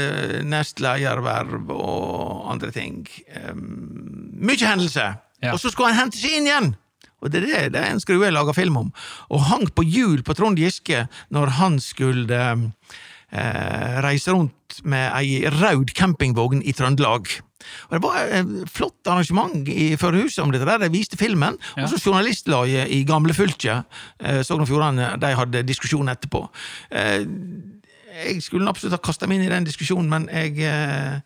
nestlederverv 0.43 1.69
og 1.69 2.51
andre 2.51 2.71
ting. 2.71 3.07
Mykje 3.53 4.65
Mye 4.65 4.67
hendelser. 4.67 5.13
Ja. 5.43 5.51
Og 5.53 5.59
så 5.59 5.69
skulle 5.69 5.93
han 5.93 5.99
hente 5.99 6.17
seg 6.17 6.37
inn 6.37 6.47
igjen! 6.47 6.75
Og 7.21 7.31
det 7.31 7.43
er 7.43 7.45
det, 7.45 7.73
det 7.73 7.81
er 7.81 7.91
en 7.91 7.99
skrue 7.99 8.25
jeg 8.25 8.33
lager 8.33 8.53
film 8.53 8.77
om. 8.77 8.93
Og 9.29 9.43
hang 9.45 9.67
på 9.75 9.85
hjul 9.85 10.23
på 10.25 10.33
Trond 10.33 10.57
Giske 10.57 11.07
når 11.29 11.53
han 11.61 11.79
skulle 11.79 12.41
eh, 13.31 14.01
reise 14.01 14.33
rundt 14.33 14.81
med 14.83 15.11
ei 15.19 15.45
rød 15.45 15.93
campingvogn 15.93 16.63
i 16.65 16.73
Trøndelag. 16.73 17.29
Og 17.89 17.97
Det 17.97 18.01
var 18.05 18.31
et 18.39 18.71
flott 18.71 19.11
arrangement 19.11 19.67
i 19.67 19.91
Førhuset 19.99 20.43
om 20.43 20.51
dette. 20.51 20.65
der, 20.65 20.77
De 20.85 20.91
viste 20.93 21.17
filmen. 21.17 21.57
Ja. 21.77 21.83
Og 21.83 21.89
så 21.89 21.99
journalistlaget 22.01 22.89
i 22.89 23.03
Gamlefylket, 23.03 23.85
eh, 24.19 24.41
Sogn 24.43 24.61
og 24.61 24.67
Fjordane, 24.67 25.13
de 25.19 25.35
hadde 25.35 25.63
diskusjon 25.67 26.09
etterpå. 26.09 26.47
Eh, 26.91 27.25
jeg 28.25 28.41
skulle 28.43 28.67
absolutt 28.69 28.97
ha 28.97 29.01
kasta 29.03 29.27
meg 29.27 29.39
inn 29.39 29.47
i 29.47 29.53
den 29.53 29.67
diskusjonen, 29.67 30.09
men 30.11 30.27
jeg 30.31 30.59
eh, 30.67 31.21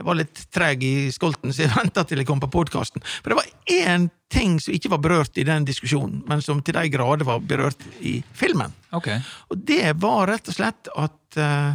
var 0.00 0.16
litt 0.16 0.46
treg 0.54 0.82
i 0.86 1.10
skolten, 1.12 1.52
så 1.52 1.66
jeg 1.66 1.74
venta 1.80 2.04
til 2.08 2.22
jeg 2.22 2.28
kom 2.28 2.40
på 2.42 2.50
podkasten. 2.52 3.04
For 3.20 3.32
det 3.32 3.40
var 3.40 3.50
én 3.72 4.08
ting 4.32 4.58
som 4.62 4.74
ikke 4.74 4.92
var 4.94 5.02
berørt 5.04 5.38
i 5.40 5.46
den 5.46 5.66
diskusjonen, 5.68 6.22
men 6.28 6.42
som 6.44 6.62
til 6.64 6.78
de 6.78 6.92
grader 6.92 7.28
var 7.28 7.42
berørt 7.44 7.84
i 8.00 8.20
filmen. 8.36 8.72
Okay. 8.96 9.20
Og 9.52 9.60
det 9.68 9.94
var 10.00 10.30
rett 10.32 10.48
og 10.48 10.58
slett 10.58 10.92
at 10.96 11.40
eh, 11.40 11.72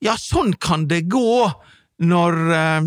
Ja, 0.00 0.14
sånn 0.16 0.54
kan 0.56 0.86
det 0.88 1.02
gå 1.12 1.44
når 2.00 2.38
eh, 2.56 2.86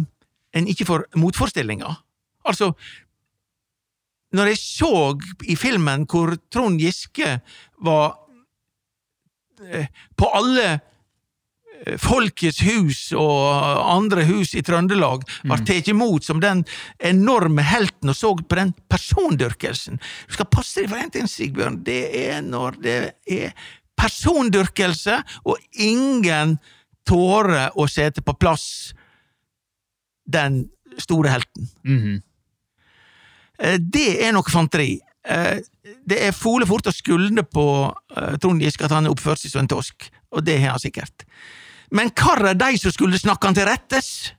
en 0.54 0.70
ikke 0.70 0.88
får 0.88 1.08
motforestillinger. 1.20 2.00
Altså 2.46 2.74
Når 4.34 4.50
jeg 4.50 4.58
så 4.58 4.96
i 5.46 5.56
filmen 5.56 6.08
hvor 6.10 6.34
Trond 6.52 6.82
Giske 6.82 7.36
var 7.86 8.16
eh, 9.62 9.86
på 10.18 10.30
alle 10.34 10.66
eh, 10.72 12.00
Folkets 12.02 12.64
hus 12.66 13.12
og 13.14 13.84
andre 13.94 14.24
hus 14.26 14.56
i 14.58 14.64
Trøndelag 14.66 15.26
var 15.52 15.62
tatt 15.68 15.92
imot 15.92 16.26
som 16.26 16.42
den 16.42 16.64
enorme 16.98 17.62
helten 17.62 18.10
og 18.10 18.18
så 18.18 18.34
på 18.40 18.58
den 18.58 18.74
persondyrkelsen. 18.90 20.02
Du 20.02 20.34
skal 20.38 20.50
passe 20.50 20.82
deg 20.82 20.90
for 20.90 21.04
en 21.04 21.14
ting, 21.14 21.30
Sigbjørn. 21.30 21.82
Det 21.86 22.02
er 22.24 22.42
når 22.42 22.80
det 22.82 22.98
er 23.30 23.54
persondyrkelse, 24.00 25.20
og 25.46 25.60
ingen 25.78 26.58
tårer 27.08 27.76
å 27.78 27.86
sette 27.92 28.24
på 28.24 28.36
plass 28.40 28.94
den 30.26 30.70
store 30.98 31.30
helten. 31.30 31.70
Mm 31.84 32.00
-hmm. 32.00 32.22
Det 33.80 34.26
er 34.26 34.32
noe 34.32 34.44
fanteri. 34.50 35.00
Eh, 35.26 35.60
Det 36.08 36.28
er 36.28 36.32
fole 36.32 36.66
fort 36.66 36.88
å 36.88 36.92
skulde 36.92 37.44
på 37.44 37.94
eh, 38.18 38.38
Trond 38.38 38.62
Giske 38.62 38.86
at 38.86 38.92
han 38.92 39.04
har 39.04 39.12
oppført 39.12 39.40
seg 39.40 39.52
som 39.52 39.60
en 39.60 39.68
tosk, 39.68 40.10
og 40.32 40.44
det 40.46 40.60
har 40.60 40.70
han 40.72 40.80
sikkert. 40.80 41.24
Men 41.92 42.10
hvor 42.10 42.46
er 42.46 42.54
de 42.54 42.78
som 42.78 42.92
skulle 42.92 43.20
snakke 43.20 43.48
han 43.48 43.56
til 43.56 43.66
rettes? 43.66 44.34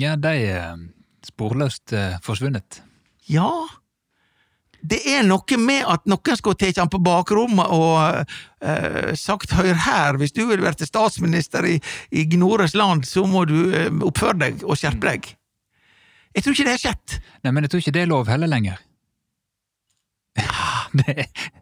Ja, 0.00 0.16
de 0.16 0.28
er 0.28 0.76
sporløst 1.24 1.92
forsvunnet. 2.22 2.82
Ja, 3.28 3.66
det 4.82 5.00
er 5.08 5.22
noe 5.26 5.58
med 5.60 5.86
at 5.88 6.04
noen 6.10 6.38
skulle 6.38 6.58
tatt 6.60 6.78
han 6.80 6.90
på 6.92 7.00
bakrommet 7.02 7.70
og 7.72 8.26
uh, 8.26 9.14
sagt 9.18 9.54
hør 9.56 9.74
her, 9.86 10.18
hvis 10.20 10.34
du 10.36 10.44
vil 10.48 10.62
bli 10.62 10.86
statsminister 10.88 11.66
i, 11.68 11.76
i 12.10 12.26
Gnores 12.30 12.74
land, 12.76 13.06
så 13.08 13.24
må 13.26 13.44
du 13.48 13.56
uh, 13.72 13.88
oppføre 14.06 14.38
deg 14.44 14.64
og 14.66 14.78
skjerpe 14.78 15.06
deg. 15.08 15.30
Jeg 16.36 16.44
tror 16.44 16.52
ikke 16.56 16.66
det 16.68 16.74
har 16.76 16.82
skjedd. 16.84 17.18
Nei, 17.46 17.52
men 17.56 17.64
jeg 17.64 17.72
tror 17.72 17.80
ikke 17.84 17.94
det 17.96 18.02
er 18.04 18.10
lov 18.12 18.28
heller 18.28 18.50
lenger. 18.52 18.82
det, 21.00 21.14
er- 21.24 21.52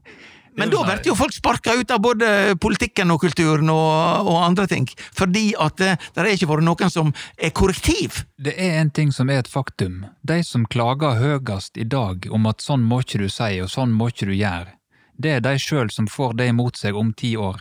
Men 0.55 0.71
da 0.71 0.85
blir 0.87 1.03
jo 1.09 1.17
folk 1.19 1.35
sparka 1.35 1.75
ut 1.75 1.90
av 1.90 2.03
både 2.05 2.55
politikken 2.62 3.11
og 3.11 3.21
kulturen 3.25 3.71
og, 3.73 4.29
og 4.31 4.38
andre 4.45 4.69
ting, 4.71 4.87
fordi 5.17 5.49
at 5.59 5.81
det 5.81 6.23
er 6.23 6.31
ikke 6.31 6.51
vært 6.53 6.67
noen 6.67 6.93
som 6.93 7.11
er 7.35 7.51
korrektiv. 7.51 8.23
Det 8.38 8.55
er 8.55 8.79
en 8.79 8.93
ting 8.95 9.11
som 9.14 9.31
er 9.31 9.43
et 9.43 9.51
faktum. 9.51 10.05
De 10.23 10.38
som 10.47 10.67
klager 10.71 11.19
høyest 11.19 11.79
i 11.81 11.87
dag 11.90 12.29
om 12.31 12.47
at 12.51 12.62
sånn 12.62 12.87
må 12.87 13.03
ikke 13.03 13.25
du 13.25 13.29
si 13.33 13.59
og 13.64 13.71
sånn 13.73 13.95
må 13.95 14.12
ikke 14.12 14.31
du 14.31 14.35
gjøre, 14.37 14.77
det 15.19 15.37
er 15.37 15.45
de 15.45 15.55
sjøl 15.59 15.90
som 15.95 16.07
får 16.11 16.38
det 16.38 16.51
imot 16.53 16.79
seg 16.79 16.97
om 16.99 17.12
ti 17.14 17.35
år. 17.38 17.61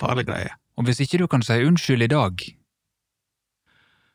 Farlig 0.00 0.26
greie. 0.28 0.52
Og 0.80 0.88
hvis 0.88 1.04
ikke 1.04 1.20
du 1.20 1.28
kan 1.30 1.44
si 1.44 1.60
unnskyld 1.64 2.04
i 2.04 2.10
dag, 2.10 2.46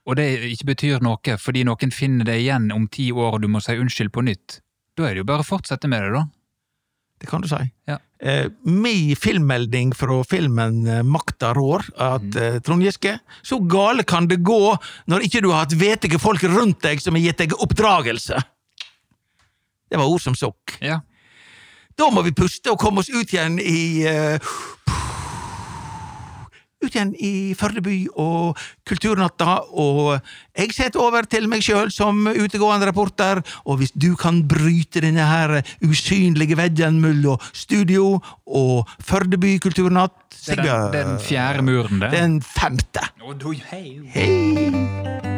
og 0.10 0.17
det 0.17 0.25
ikke 0.49 0.71
betyr 0.71 1.05
noe 1.05 1.38
fordi 1.38 1.63
noen 1.67 1.93
finner 1.93 2.25
det 2.25 2.39
igjen 2.41 2.71
om 2.73 2.88
ti 2.89 3.12
år 3.13 3.38
og 3.38 3.43
du 3.45 3.49
må 3.51 3.62
si 3.62 3.77
unnskyld 3.77 4.12
på 4.15 4.25
nytt, 4.25 4.60
da 4.97 5.05
er 5.05 5.15
det 5.15 5.23
jo 5.23 5.29
bare 5.29 5.45
å 5.45 5.47
fortsette 5.47 5.89
med 5.91 6.03
det, 6.03 6.12
da. 6.17 6.25
Det 7.19 7.27
kan 7.27 7.43
du 7.43 7.49
si. 7.51 7.60
Ja. 7.89 7.97
Eh, 8.23 8.47
mi 8.63 9.15
filmmelding 9.15 9.91
fra 9.95 10.21
filmen 10.27 10.88
eh, 10.88 11.03
Makta 11.03 11.51
rår 11.55 11.84
at 11.99 12.38
eh, 12.39 12.60
Trond 12.63 12.84
Giske, 12.84 13.17
så 13.43 13.60
gale 13.60 14.03
kan 14.08 14.27
det 14.27 14.41
gå 14.47 14.75
når 15.12 15.27
ikke 15.27 15.43
du 15.43 15.49
har 15.51 15.65
hatt 15.65 15.75
vetige 15.79 16.19
folk 16.19 16.43
rundt 16.47 16.82
deg 16.84 17.03
som 17.03 17.15
har 17.15 17.23
gitt 17.27 17.43
deg 17.43 17.55
oppdragelse. 17.60 18.39
Det 19.89 19.99
var 19.99 20.08
ord 20.08 20.23
som 20.23 20.36
sokk. 20.38 20.77
Ja. 20.84 21.01
Da 21.99 22.08
må 22.13 22.23
vi 22.23 22.36
puste 22.36 22.71
og 22.71 22.79
komme 22.79 23.03
oss 23.03 23.12
ut 23.12 23.34
igjen 23.34 23.60
i 23.60 24.05
eh, 24.08 24.51
Ut 26.79 26.93
igjen 26.95 27.09
i 27.19 27.53
Førde 27.59 27.81
by 27.83 27.95
og 28.21 28.59
Kulturnatta, 28.87 29.57
og 29.75 30.21
jeg 30.55 30.71
setter 30.75 31.01
over 31.03 31.27
til 31.27 31.49
meg 31.51 31.63
sjøl 31.65 31.91
som 31.91 32.23
utegående 32.31 32.87
reporter, 32.87 33.41
og 33.67 33.81
hvis 33.81 33.91
du 33.91 34.13
kan 34.19 34.45
bryte 34.47 35.03
denne 35.03 35.25
her 35.27 35.59
usynlige 35.83 36.55
veggen 36.59 37.01
mellom 37.03 37.39
studio 37.51 38.15
og 38.47 38.87
Førde 39.03 39.39
by 39.41 39.57
Kulturnatt 39.59 40.15
er 40.47 40.61
den, 40.63 40.69
er 40.71 40.91
den 40.95 41.19
fjerde 41.19 41.65
muren, 41.67 41.99
det. 41.99 42.13
Den 42.15 42.39
femte. 42.41 43.09
Hei. 43.69 45.28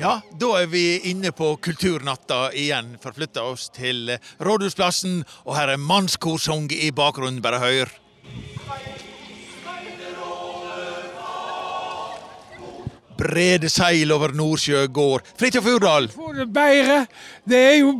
Ja, 0.00 0.20
da 0.38 0.48
er 0.60 0.66
vi 0.70 1.00
inne 1.10 1.32
på 1.34 1.56
Kulturnatta 1.56 2.52
igjen. 2.54 2.92
Forflytta 3.02 3.42
oss 3.42 3.64
til 3.74 4.12
Rådhusplassen, 4.38 5.24
og 5.42 5.56
her 5.58 5.72
er 5.72 5.80
mannskorsang 5.82 6.68
i 6.70 6.92
bakgrunnen. 6.94 7.40
Bare 7.42 7.58
hør. 7.58 7.90
Brede 13.18 13.66
seil 13.74 14.14
over 14.14 14.30
Nordsjø 14.38 14.84
går. 14.94 15.26
Fridtjof 15.38 15.66
Urdal, 15.66 16.06
For 16.14 16.38
det 16.38 16.46
bedre, 16.54 17.00
det 17.42 17.58
er 17.58 17.76
jo 17.80 17.90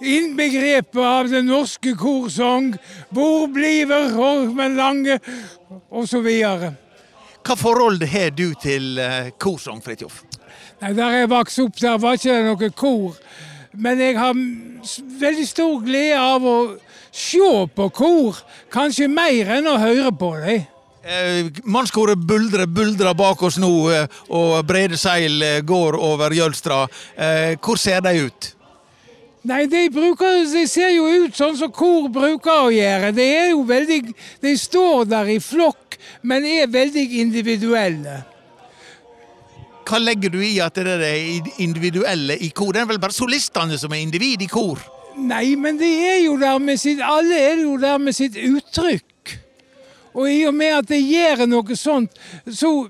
innbegrepet 0.00 1.02
av 1.02 1.26
den 1.32 1.50
norske 1.50 1.96
korsang. 1.98 2.76
Hvor 3.10 3.50
bliver 3.50 4.14
Hormen 4.14 4.78
lange, 4.78 5.18
og 5.90 6.06
så 6.08 6.22
videre. 6.22 6.76
hva 7.42 7.56
forhold 7.56 8.04
har 8.06 8.30
du 8.30 8.52
til 8.62 8.98
eh, 8.98 9.32
korsang, 9.38 9.82
Fridtjof? 9.82 10.29
Nei, 10.80 10.92
Der 10.96 11.16
jeg 11.18 11.30
vokste 11.30 11.62
opp, 11.68 11.80
der 11.80 11.98
var 12.00 12.16
ikke 12.16 12.34
det 12.34 12.44
noe 12.46 12.70
kor. 12.72 13.16
Men 13.72 14.00
jeg 14.00 14.16
har 14.18 14.34
veldig 15.20 15.46
stor 15.46 15.80
glede 15.84 16.18
av 16.18 16.46
å 16.46 16.56
se 17.12 17.50
på 17.76 17.88
kor. 17.94 18.38
Kanskje 18.72 19.08
mer 19.12 19.56
enn 19.58 19.68
å 19.68 19.76
høre 19.78 20.12
på 20.16 20.30
dem. 20.40 20.64
Eh, 21.00 21.50
Mannskoret 21.64 22.18
buldrer, 22.28 22.66
buldrer 22.68 23.14
bak 23.16 23.42
oss 23.42 23.56
nå, 23.60 23.70
eh, 23.92 24.08
og 24.28 24.64
brede 24.68 24.98
seil 25.00 25.40
eh, 25.42 25.60
går 25.64 25.96
over 25.96 26.32
Jølstra. 26.36 26.82
Eh, 27.16 27.56
hvor 27.60 27.80
ser 27.80 28.00
de 28.04 28.26
ut? 28.26 28.50
Nei, 29.48 29.64
de, 29.72 29.86
bruker, 29.88 30.42
de 30.52 30.66
ser 30.68 30.90
jo 30.92 31.06
ut 31.24 31.36
sånn 31.36 31.56
som 31.56 31.72
kor 31.72 32.10
bruker 32.12 32.66
å 32.66 32.72
gjøre. 32.74 33.14
De 33.16 33.28
veldig 33.68 34.00
De 34.42 34.56
står 34.56 35.08
der 35.08 35.32
i 35.32 35.38
flokk, 35.40 35.96
men 36.20 36.44
er 36.44 36.68
veldig 36.68 37.06
individuelle. 37.22 38.20
Hva 39.90 39.98
legger 39.98 40.30
du 40.30 40.38
i 40.38 40.60
at 40.62 40.76
det 40.78 40.86
er 40.86 41.00
det 41.02 41.54
individuelle 41.58 42.36
i 42.38 42.52
kor? 42.54 42.70
Det 42.70 42.84
er 42.84 42.90
vel 42.92 43.00
bare 43.02 43.14
solistene 43.16 43.78
som 43.78 43.90
er 43.90 44.04
individ 44.04 44.44
i 44.44 44.46
kor? 44.50 44.78
Nei, 45.18 45.56
men 45.58 45.80
de 45.80 45.88
er 46.06 46.20
jo 46.22 46.36
der 46.38 46.60
med 46.62 46.78
sitt 46.78 47.00
Alle 47.02 47.34
er 47.34 47.64
jo 47.64 47.74
der 47.82 47.98
med 47.98 48.14
sitt 48.14 48.38
uttrykk. 48.38 49.34
Og 50.14 50.30
i 50.30 50.44
og 50.46 50.54
med 50.54 50.76
at 50.78 50.88
de 50.90 50.98
gjør 51.02 51.42
noe 51.50 51.76
sånt, 51.78 52.14
så 52.46 52.88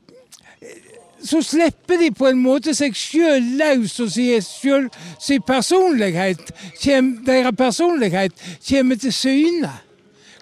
så 1.20 1.42
slipper 1.44 1.98
de 2.00 2.10
på 2.16 2.30
en 2.30 2.38
måte 2.40 2.72
seg 2.76 2.94
sjøl 2.96 3.44
løs 3.60 3.98
og 4.00 4.08
sier 4.12 4.40
sin 4.40 5.42
personlighet 5.44 6.52
kjem, 6.80 7.10
Deres 7.26 7.56
personlighet 7.58 8.44
kommer 8.64 8.96
til 8.96 9.12
syne. 9.12 9.72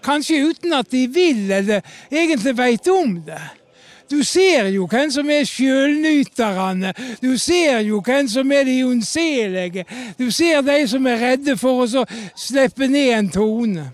Kanskje 0.07 0.45
uten 0.53 0.77
at 0.79 0.91
de 0.95 1.07
vil 1.11 1.51
eller 1.51 1.83
egentlig 2.11 2.55
veit 2.59 2.87
om 2.95 3.17
det. 3.27 3.43
Du 4.11 4.23
ser 4.25 4.71
jo 4.73 4.87
hvem 4.89 5.11
som 5.13 5.31
er 5.31 5.45
sjølnyterne. 5.49 6.95
Du 7.23 7.37
ser 7.39 7.83
jo 7.87 8.01
hvem 8.05 8.29
som 8.29 8.53
er 8.53 8.65
de 8.69 8.79
ondselige. 8.87 9.85
Du 10.19 10.31
ser 10.31 10.63
de 10.67 10.81
som 10.89 11.07
er 11.07 11.21
redde 11.23 11.57
for 11.61 11.85
å 11.85 12.05
slippe 12.37 12.89
ned 12.89 13.13
en 13.19 13.31
tone. 13.33 13.87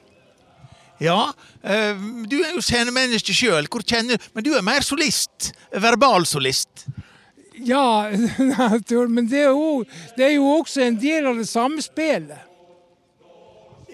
Ja, 1.03 1.33
eh, 1.63 1.99
du 2.31 2.39
er 2.39 2.55
jo 2.55 2.63
scenemenneske 2.63 3.35
sjøl, 3.35 3.67
men 3.67 4.45
du 4.45 4.55
er 4.55 4.63
mer 4.63 4.87
solist. 4.87 5.51
Verbalsolist. 5.73 6.87
Ja, 7.59 8.11
men 8.11 9.29
det 9.31 9.43
er, 9.43 9.51
jo, 9.51 9.85
det 10.17 10.25
er 10.27 10.35
jo 10.37 10.47
også 10.59 10.83
en 10.87 10.99
del 11.01 11.27
av 11.27 11.39
det 11.39 11.49
samme 11.49 11.83
spillet. 11.83 12.51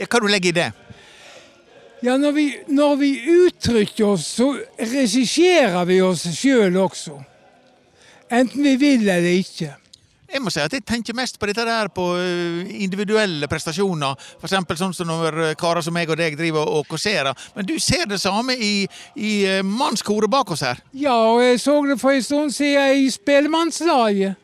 Hva 0.00 0.20
du 0.20 0.28
legger 0.32 0.52
i 0.52 0.56
det? 0.56 0.70
Ja, 2.02 2.16
når 2.16 2.32
vi, 2.32 2.46
når 2.72 2.94
vi 2.96 3.10
uttrykker 3.28 4.14
oss, 4.14 4.24
så 4.38 4.54
regisserer 4.78 5.84
vi 5.84 6.00
oss 6.00 6.24
sjøl 6.32 6.78
også. 6.80 7.18
Enten 8.32 8.64
vi 8.64 8.76
vil 8.80 9.04
eller 9.08 9.36
ikke. 9.36 9.74
Jeg 10.30 10.40
må 10.44 10.50
si 10.54 10.60
at 10.62 10.72
jeg 10.72 10.84
tenker 10.86 11.16
mest 11.18 11.40
på 11.42 11.48
dette 11.50 11.64
der 11.66 11.88
på 11.92 12.04
eh, 12.22 12.68
individuelle 12.84 13.48
prestasjoner. 13.50 14.14
Eksempel 14.38 14.78
sånn 14.78 14.94
som 14.94 15.10
når 15.10 15.38
eh, 15.42 15.54
karer 15.58 15.82
som 15.82 15.92
meg 15.96 16.08
og 16.12 16.20
deg 16.20 16.38
driver 16.38 16.70
og 16.70 16.86
kåserer. 16.88 17.34
Men 17.56 17.66
du 17.66 17.74
ser 17.82 18.06
det 18.08 18.20
samme 18.22 18.54
i, 18.54 18.86
i 19.18 19.32
eh, 19.50 19.64
mannskoret 19.66 20.30
bak 20.30 20.54
oss 20.54 20.62
her. 20.64 20.80
Ja, 20.94 21.16
og 21.34 21.42
jeg 21.42 21.58
så 21.60 21.74
det 21.88 21.98
for 22.00 22.14
en 22.14 22.22
stund 22.24 22.54
siden 22.54 23.02
i 23.02 23.10
Spellemannslaget. 23.10 24.39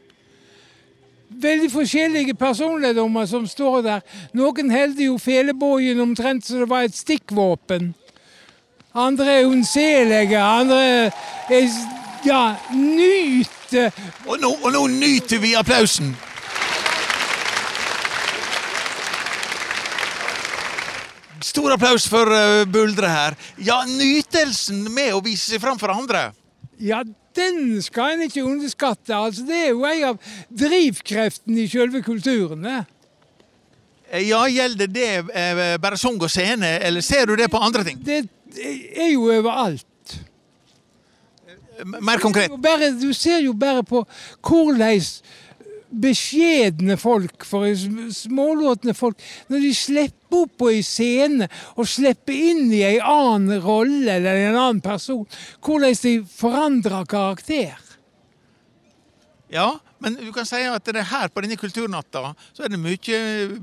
Veldig 1.28 1.68
forskjellige 1.72 2.34
personligdommer 2.38 3.26
som 3.26 3.46
står 3.48 3.82
der. 3.82 4.04
Noen 4.36 4.70
holder 4.70 5.08
jo 5.08 5.18
felebågen 5.18 6.00
omtrent 6.00 6.46
som 6.46 6.62
det 6.62 6.68
var 6.70 6.86
et 6.86 6.96
stikkvåpen. 6.96 7.94
Andre 8.96 9.40
er 9.40 9.50
unnselige, 9.50 10.38
andre 10.40 11.10
er 11.50 11.66
ja, 12.24 12.54
nyter 12.72 13.90
Og 14.26 14.40
og 14.62 14.72
nå 14.72 14.86
nyter 14.86 15.38
vi 15.42 15.52
applausen! 15.58 16.14
Stor 21.44 21.72
applaus 21.72 22.08
for 22.08 22.28
uh, 22.32 22.64
Buldre 22.68 23.08
her. 23.08 23.36
Ja, 23.62 23.82
nytelsen 23.88 24.86
med 24.92 25.14
å 25.14 25.22
vise 25.24 25.52
seg 25.52 25.62
fram 25.62 25.78
for 25.80 25.92
andre. 25.92 26.30
Ja, 26.82 27.02
den 27.36 27.82
skal 27.82 28.16
en 28.16 28.26
ikke 28.26 28.44
underskatte. 28.44 29.14
Altså, 29.14 29.44
det 29.46 29.56
er 29.56 29.72
jo 29.74 29.84
en 29.86 30.04
av 30.10 30.18
drivkreftene 30.50 31.64
i 31.64 31.68
selve 31.70 32.02
kulturen. 32.02 32.66
Eh, 32.66 32.84
Ja, 34.28 34.44
gjelder 34.46 34.86
det 34.86 35.08
eh, 35.34 35.76
bare 35.82 35.98
sang 35.98 36.20
og 36.22 36.30
scene, 36.30 36.76
eller 36.78 37.02
ser 37.02 37.26
du 37.26 37.34
det 37.36 37.50
på 37.50 37.58
andre 37.58 37.84
ting? 37.84 37.98
Det 38.06 38.22
er 38.96 39.10
jo 39.12 39.26
overalt. 39.26 39.84
Mer 41.84 42.18
konkret. 42.22 42.48
Jo 42.50 42.56
Bare, 42.56 42.90
du 43.00 43.12
ser 43.12 43.42
jo 43.44 43.52
bare 43.52 43.82
på 43.84 44.04
hvordan 44.40 45.02
beskjedne 45.90 46.96
folk, 47.00 47.44
for 47.46 47.70
smålåtne 48.12 48.94
folk, 48.96 49.22
når 49.48 49.64
de 49.64 49.72
slipper 49.76 50.42
opp 50.42 50.56
på 50.58 50.70
en 50.74 50.84
scene 50.84 51.48
og 51.76 51.88
slipper 51.88 52.34
inn 52.34 52.68
i 52.74 52.82
en 52.88 53.10
annen 53.12 53.62
rolle 53.62 54.18
eller 54.18 54.42
en 54.48 54.58
annen 54.58 54.84
person, 54.84 55.26
hvordan 55.64 55.98
de 56.02 56.16
forandrer 56.36 57.06
karakter. 57.10 57.85
Ja, 59.52 59.78
men 60.02 60.16
du 60.18 60.32
kan 60.34 60.46
si 60.48 60.58
at 60.66 60.88
det 60.88 60.98
er 60.98 61.06
her 61.06 61.30
på 61.30 61.42
denne 61.44 61.58
kulturnatta 61.58 62.32
så 62.54 62.64
er 62.66 62.72
det 62.72 62.80
mye 62.82 63.18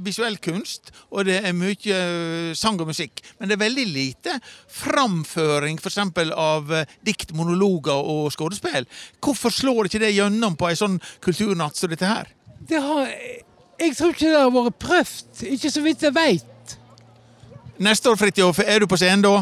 visuell 0.06 0.38
kunst, 0.42 0.94
og 1.12 1.28
det 1.28 1.42
er 1.44 1.56
mye 1.58 2.54
sang 2.56 2.80
og 2.80 2.88
musikk. 2.94 3.20
Men 3.38 3.52
det 3.52 3.58
er 3.58 3.64
veldig 3.66 3.86
lite 3.92 4.38
framføring 4.72 5.82
f.eks. 5.82 6.00
av 6.32 6.72
dikt, 7.04 7.36
monologer 7.36 8.00
og 8.00 8.32
skuespill. 8.34 8.88
Hvorfor 9.20 9.52
slår 9.52 9.92
ikke 9.92 10.06
det 10.06 10.14
gjennom 10.16 10.56
på 10.60 10.72
en 10.72 10.80
sånn 10.80 11.02
kulturnatt 11.24 11.76
som 11.80 11.92
dette 11.92 12.08
her? 12.08 12.32
Det 12.64 12.80
har, 12.80 13.12
jeg 13.84 13.98
tror 13.98 14.16
ikke 14.16 14.32
det 14.32 14.40
har 14.40 14.56
vært 14.56 14.80
prøvd. 14.80 15.44
Ikke 15.52 15.74
så 15.74 15.84
vidt 15.84 16.08
jeg 16.08 16.16
veit. 16.16 16.78
Neste 17.84 18.08
år, 18.08 18.16
Fridtjof, 18.22 18.64
er 18.64 18.80
du 18.80 18.88
på 18.88 19.00
scenen 19.02 19.26
da? 19.26 19.42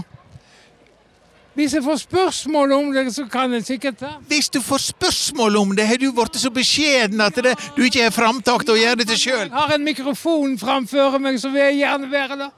Hvis 1.54 1.74
jeg 1.76 1.84
får 1.84 1.98
spørsmål 2.06 2.72
om 2.72 2.94
det, 2.96 3.10
så 3.12 3.26
kan 3.28 3.52
jeg 3.54 3.66
sikkert 3.68 4.00
det. 4.00 4.12
Hvis 4.28 4.50
du 4.50 4.62
får 4.64 4.78
spørsmål 4.78 5.58
om 5.60 5.76
det, 5.76 5.88
har 5.88 6.00
du 6.00 6.08
blitt 6.16 6.40
så 6.40 6.50
beskjeden 6.54 7.22
at 7.22 7.36
det, 7.44 7.58
du 7.76 7.84
ikke 7.84 8.06
har 8.06 8.14
framtak 8.16 8.64
til 8.64 8.78
å 8.78 8.80
gjøre 8.80 9.02
det 9.02 9.08
til 9.12 9.20
sjøl. 9.20 9.48
Jeg 9.50 9.58
har 9.58 9.74
en 9.76 9.84
mikrofon 9.84 10.56
framfor 10.60 11.20
meg, 11.20 11.42
så 11.44 11.52
vil 11.52 11.66
jeg 11.66 11.82
gjerne 11.82 12.12
være 12.12 12.40
der. 12.46 12.54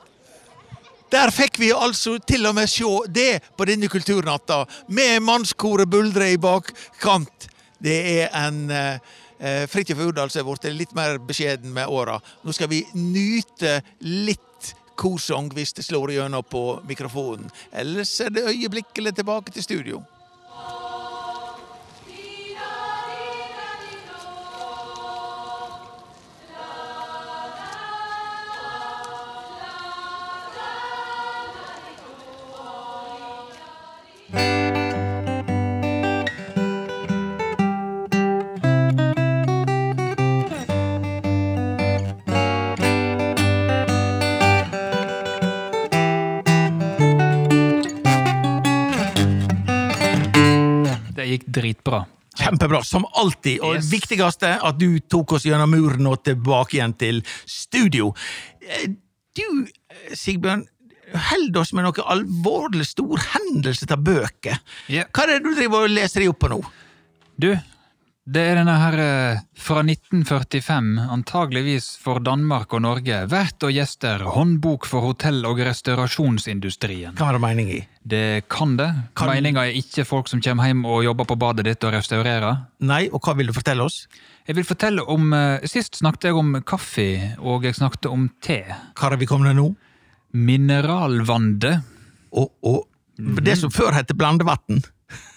Der 1.14 1.34
fikk 1.34 1.58
vi 1.62 1.72
altså 1.74 2.20
til 2.26 2.46
og 2.50 2.56
med 2.58 2.70
se 2.70 2.94
det 3.14 3.42
på 3.58 3.66
denne 3.70 3.90
kulturnatta, 3.90 4.64
med 4.90 5.26
mannskoret 5.26 5.90
buldre 5.90 6.30
i 6.34 6.40
bakkant. 6.42 7.50
Det 7.84 7.98
er 8.14 8.32
en 8.46 8.64
eh, 8.74 9.66
Fridtjof 9.70 10.06
Urdal 10.06 10.32
som 10.32 10.42
er 10.42 10.50
blitt 10.50 10.78
litt 10.78 10.96
mer 10.98 11.18
beskjeden 11.22 11.74
med 11.74 11.90
åra. 11.90 12.20
Nå 12.46 12.54
skal 12.56 12.70
vi 12.72 12.86
nyte 12.94 13.80
litt 14.06 14.74
korsang 14.96 15.52
hvis 15.54 15.74
det 15.74 15.86
slår 15.86 16.16
gjennom 16.16 16.44
på 16.44 16.82
mikrofonen. 16.88 17.52
Ellers 17.72 18.14
er 18.22 18.34
det 18.34 18.48
øyeblikkelig 18.50 19.16
tilbake 19.16 19.52
til 19.52 19.64
studio. 19.64 20.04
Dritbra. 51.64 52.04
Kjempebra, 52.34 52.80
som 52.86 53.06
alltid. 53.14 53.60
Og 53.62 53.76
Yes. 53.76 53.86
det 53.88 54.00
viktigste, 54.00 54.52
at 54.66 54.78
du 54.82 55.00
tok 55.00 55.36
oss 55.38 55.44
gjennom 55.46 55.70
muren 55.70 56.08
og 56.10 56.24
tilbake 56.26 56.80
igjen 56.80 56.98
til 56.98 57.24
studio. 57.46 58.14
Eh, 58.62 58.88
Du, 59.34 59.66
eh, 59.66 60.12
Sigbjørn, 60.14 60.68
holder 61.14 61.62
oss 61.64 61.72
med 61.74 61.86
noe 61.88 62.04
alvorlig 62.14 62.86
stor 62.86 63.18
hendelse 63.18 63.88
av 63.90 64.04
bøker. 64.06 64.60
Yeah. 64.88 65.08
Hva 65.10 65.24
er 65.24 65.32
det 65.40 65.44
du 65.48 65.56
driver 65.58 65.88
og 65.88 65.90
leser 65.90 66.22
deg 66.22 66.30
opp 66.30 66.40
på 66.44 66.50
nå? 66.52 66.60
Du, 67.42 67.50
det 68.24 68.40
er 68.40 68.56
denne 68.56 68.74
her 68.80 68.96
eh, 69.04 69.40
fra 69.60 69.82
1945, 69.84 70.86
antageligvis 71.12 71.90
for 72.00 72.22
Danmark 72.24 72.72
og 72.72 72.86
Norge, 72.86 73.18
vert 73.28 73.66
og 73.68 73.74
gjester, 73.76 74.24
håndbok 74.32 74.88
for 74.88 75.04
hotell- 75.04 75.44
og 75.50 75.60
restaurasjonsindustrien. 75.60 77.18
Hva 77.20 77.28
har 77.28 77.36
det 77.36 77.42
mening 77.44 77.72
i? 77.74 77.82
Det 78.00 78.46
kan 78.48 78.78
det. 78.80 78.88
Kan- 79.20 79.28
Meninga 79.34 79.66
er 79.68 79.76
ikke 79.76 80.06
folk 80.08 80.32
som 80.32 80.40
kommer 80.40 80.72
hjem 80.72 80.86
og 80.88 81.04
jobber 81.04 81.28
på 81.34 81.36
badet 81.44 81.68
ditt 81.68 81.84
og 81.84 81.92
restaurerer. 81.98 82.64
Nei, 82.80 83.10
og 83.12 83.20
hva 83.28 83.36
vil 83.36 83.52
du 83.52 83.58
fortelle 83.60 83.84
oss? 83.84 84.08
Jeg 84.48 84.56
vil 84.56 84.68
fortelle 84.72 85.04
om 85.04 85.34
eh, 85.36 85.68
Sist 85.68 86.00
snakket 86.00 86.32
jeg 86.32 86.40
om 86.40 86.56
kaffe, 86.64 87.36
og 87.44 87.68
jeg 87.68 87.76
snakket 87.76 88.08
om 88.08 88.30
te. 88.44 88.62
Hva 88.96 89.10
har 89.10 89.20
vi 89.20 89.28
kommet 89.28 89.56
nå? 89.60 89.68
Mineralvande. 90.32 91.82
Og, 92.32 92.54
og 92.64 92.88
det 93.44 93.60
som 93.60 93.72
før 93.72 93.92
het 94.00 94.16
blandevann. 94.16 94.80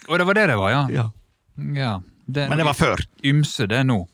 Og 0.07 0.19
det 0.21 0.27
var 0.27 0.39
det 0.39 0.47
det 0.55 0.57
var, 0.63 0.71
ja. 0.71 0.85
Ja. 1.03 1.11
ja 1.75 1.97
det, 2.27 2.49
Men 2.49 2.59
det 2.59 2.67
var 2.67 2.75
før. 2.75 3.03
ymse 3.25 3.67
det 3.67 3.87
nå. 3.87 4.07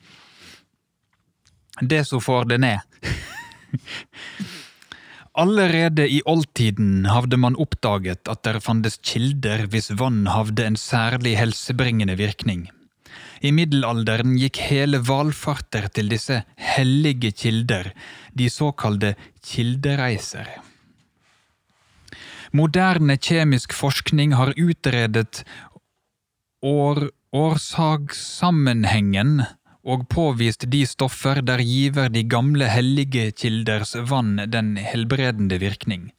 Det 1.80 2.04
som 2.06 2.20
får 2.20 2.44
det 2.52 2.60
ned. 2.60 2.78
Allerede 5.42 6.04
i 6.12 6.20
oldtiden 6.28 7.06
havde 7.08 7.38
man 7.40 7.56
oppdaget 7.56 8.28
at 8.28 8.42
der 8.44 8.58
fantes 8.60 8.98
kilder 9.00 9.64
hvis 9.72 9.88
vann 9.96 10.26
havde 10.28 10.66
en 10.66 10.76
særlig 10.76 11.38
helsebringende 11.38 12.16
virkning. 12.20 12.68
I 13.40 13.50
middelalderen 13.50 14.36
gikk 14.36 14.60
hele 14.68 15.00
valfarter 15.08 15.88
til 15.88 16.12
disse 16.12 16.42
hellige 16.56 17.32
kilder, 17.32 17.88
de 18.38 18.50
såkalte 18.50 19.14
kildereiser. 19.42 20.46
Moderne 22.52 23.16
kjemisk 23.16 23.72
forskning 23.72 24.36
har 24.36 24.52
utredet 24.60 25.44
år, 26.62 27.08
årsakssammenhengen 27.32 29.42
og 29.82 30.08
påvist 30.12 30.68
de 30.70 30.86
stoffer 30.86 31.40
der 31.42 31.58
giver 31.64 32.08
de 32.12 32.22
gamle 32.28 32.68
hellige 32.68 33.32
kilders 33.32 33.96
vann 34.10 34.36
den 34.52 34.76
helbredende 34.76 35.58
virkning. 35.58 36.12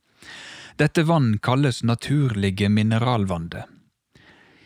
Dette 0.82 1.04
vann 1.06 1.38
kalles 1.38 1.84
naturlige 1.86 2.69
mineralvannet. 2.69 3.63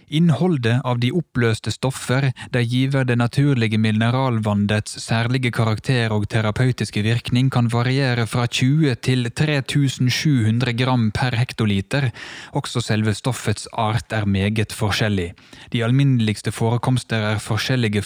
Innholdet 0.08 0.86
av 0.88 1.02
de 1.04 1.10
oppløste 1.12 1.72
stoffer 1.74 2.30
der 2.54 2.64
giver 2.64 3.04
det 3.08 3.18
naturlige 3.20 3.80
mineralvannets 3.82 4.96
særlige 5.04 5.52
karakter 5.52 6.14
og 6.16 6.30
terapeutiske 6.32 7.04
virkning 7.04 7.50
kan 7.52 7.68
variere 7.74 8.24
fra 8.32 8.46
20 8.48 8.96
til 9.04 9.28
3700 9.28 10.78
gram 10.80 11.10
per 11.12 11.36
hektoliter. 11.36 12.10
Også 12.56 12.80
selve 12.86 13.12
stoffets 13.20 13.68
art 13.74 14.16
er 14.16 14.24
meget 14.26 14.72
forskjellig. 14.72 15.34
De 15.76 15.84
alminneligste 15.84 16.56
forekomster 16.56 17.34
er 17.34 17.44
forskjellige 17.44 18.06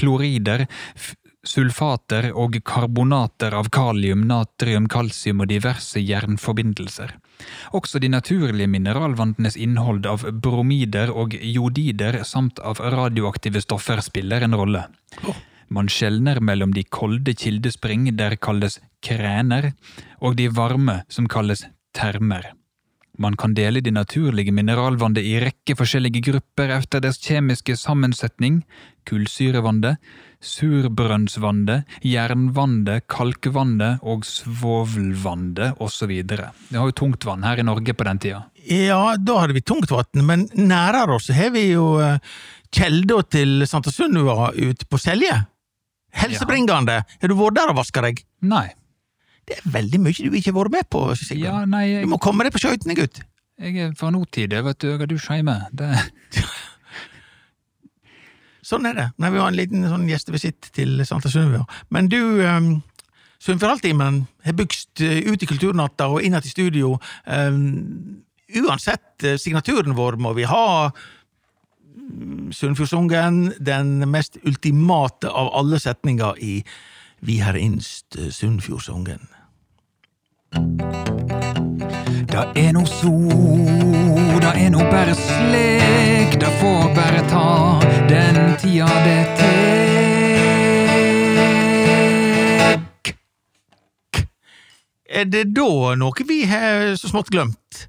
klorider, 0.00 0.64
sulfater 1.46 2.30
og 2.34 2.58
karbonater 2.66 3.54
av 3.56 3.70
kalium, 3.74 4.26
natrium, 4.28 4.88
kalsium 4.90 5.44
og 5.44 5.50
diverse 5.52 6.02
jernforbindelser. 6.02 7.14
Også 7.76 8.00
de 8.02 8.10
naturlige 8.12 8.70
mineralvannenes 8.70 9.58
innhold 9.60 10.06
av 10.10 10.26
bromider 10.42 11.12
og 11.12 11.36
jodider 11.36 12.22
samt 12.24 12.58
av 12.58 12.80
radioaktive 12.80 13.62
stoffer 13.64 14.02
spiller 14.04 14.46
en 14.46 14.56
rolle. 14.58 14.86
Man 15.68 15.90
skjelner 15.90 16.38
mellom 16.40 16.74
de 16.74 16.84
kolde 16.84 17.34
kildespring, 17.34 18.12
der 18.16 18.36
kalles 18.38 18.78
kræner, 19.02 19.72
og 20.22 20.36
de 20.38 20.46
varme, 20.48 21.02
som 21.08 21.26
kalles 21.26 21.66
termer. 21.96 22.52
Man 23.18 23.36
kan 23.40 23.54
dele 23.56 23.80
de 23.80 23.90
naturlige 23.90 24.52
mineralvannet 24.52 25.24
i 25.24 25.38
rekke 25.40 25.76
forskjellige 25.78 26.20
grupper 26.28 26.74
etter 26.76 27.00
deres 27.00 27.18
kjemiske 27.24 27.76
sammensetning, 27.80 28.60
kullsyrevannet, 29.08 29.98
surbrønnsvannet, 30.46 31.86
jernvannet, 32.06 33.06
kalkvannet 33.10 34.02
og 34.06 34.26
svovelvannet 34.28 35.80
osv. 35.82 36.12
Vi 36.12 36.76
har 36.76 36.90
jo 36.90 36.96
tungt 36.96 37.24
vann 37.26 37.46
her 37.46 37.58
i 37.62 37.66
Norge 37.66 37.94
på 37.96 38.06
den 38.06 38.20
tida. 38.22 38.44
Ja, 38.66 39.16
da 39.18 39.40
hadde 39.42 39.56
vi 39.56 39.62
tungtvann, 39.62 40.24
men 40.26 40.48
nærere 40.58 41.16
oss 41.20 41.30
har 41.34 41.52
vi 41.54 41.68
jo 41.70 41.96
uh, 42.02 42.18
kjelda 42.74 43.20
til 43.30 43.62
Santa 43.68 43.92
Sunniva 43.94 44.50
ute 44.56 44.88
på 44.90 44.98
Selje. 45.00 45.44
Helsebringende. 46.16 47.02
Har 47.20 47.30
du 47.30 47.36
vært 47.38 47.58
der 47.58 47.72
og 47.72 47.78
vaska 47.80 48.02
deg? 48.06 48.22
Nei. 48.46 48.66
Det 49.46 49.60
er 49.60 49.66
veldig 49.70 50.00
mye 50.02 50.16
du 50.16 50.34
ikke 50.34 50.50
har 50.50 50.58
vært 50.58 50.74
med 50.74 50.88
på, 50.90 51.02
Sigurd. 51.20 51.44
Ja, 51.44 51.58
nei, 51.70 52.00
Du 52.02 52.10
må 52.10 52.18
komme 52.22 52.46
deg 52.46 52.54
på 52.54 52.62
skøytene, 52.64 52.96
gutt. 52.98 53.20
jeg 53.62 53.76
er 53.78 53.92
fra 53.96 54.10
notid, 54.10 54.50
vet 54.50 54.80
du. 54.82 54.88
Jeg 54.90 54.98
har 55.04 55.10
dusj 55.12 55.28
hjemme. 55.36 55.54
Det, 55.70 55.90
Sånn 58.66 58.86
er 58.88 58.96
det 58.98 59.06
når 59.22 59.32
vi 59.32 59.40
har 59.40 59.52
en 59.52 59.58
liten 59.60 59.86
sånn 59.86 60.08
gjestevisitt 60.10 60.70
til 60.74 60.98
Santa 61.06 61.30
Sunniva. 61.30 61.62
Men 61.94 62.10
du, 62.10 62.18
um, 62.42 62.70
Sunnfjordaltimen, 63.38 64.24
har 64.46 64.56
bygst 64.58 65.04
uh, 65.04 65.20
ut 65.30 65.42
i 65.42 65.48
Kulturnatta 65.48 66.08
og 66.10 66.24
innad 66.26 66.46
i 66.46 66.50
studio. 66.50 66.96
Um, 67.30 68.24
uansett 68.64 69.22
uh, 69.22 69.36
signaturen 69.38 69.94
vår 69.98 70.18
må 70.18 70.34
vi 70.38 70.48
ha 70.50 70.66
um, 70.90 72.50
Sunnfjordsungen, 72.50 73.54
den 73.62 74.00
mest 74.10 74.40
ultimate 74.42 75.30
av 75.30 75.52
alle 75.54 75.80
setninger 75.82 76.42
i 76.42 76.58
Vi 77.26 77.38
har 77.40 77.56
innst 77.56 78.18
uh, 78.18 78.30
Sunnfjordsungen. 78.34 79.30
Da 82.32 82.42
er 82.58 82.72
no 82.74 82.82
so, 82.88 83.14
da 84.42 84.52
er 84.58 84.70
no 84.74 84.82
bare 84.90 85.14
slik, 85.18 86.40
da 86.42 86.50
får 86.60 86.94
bare 86.96 87.22
ta 87.30 87.45
Er 95.16 95.28
det 95.32 95.46
da 95.56 95.94
noe 95.96 96.26
vi 96.28 96.42
har 96.48 96.92
så 97.00 97.08
smått 97.08 97.30
glemt? 97.32 97.86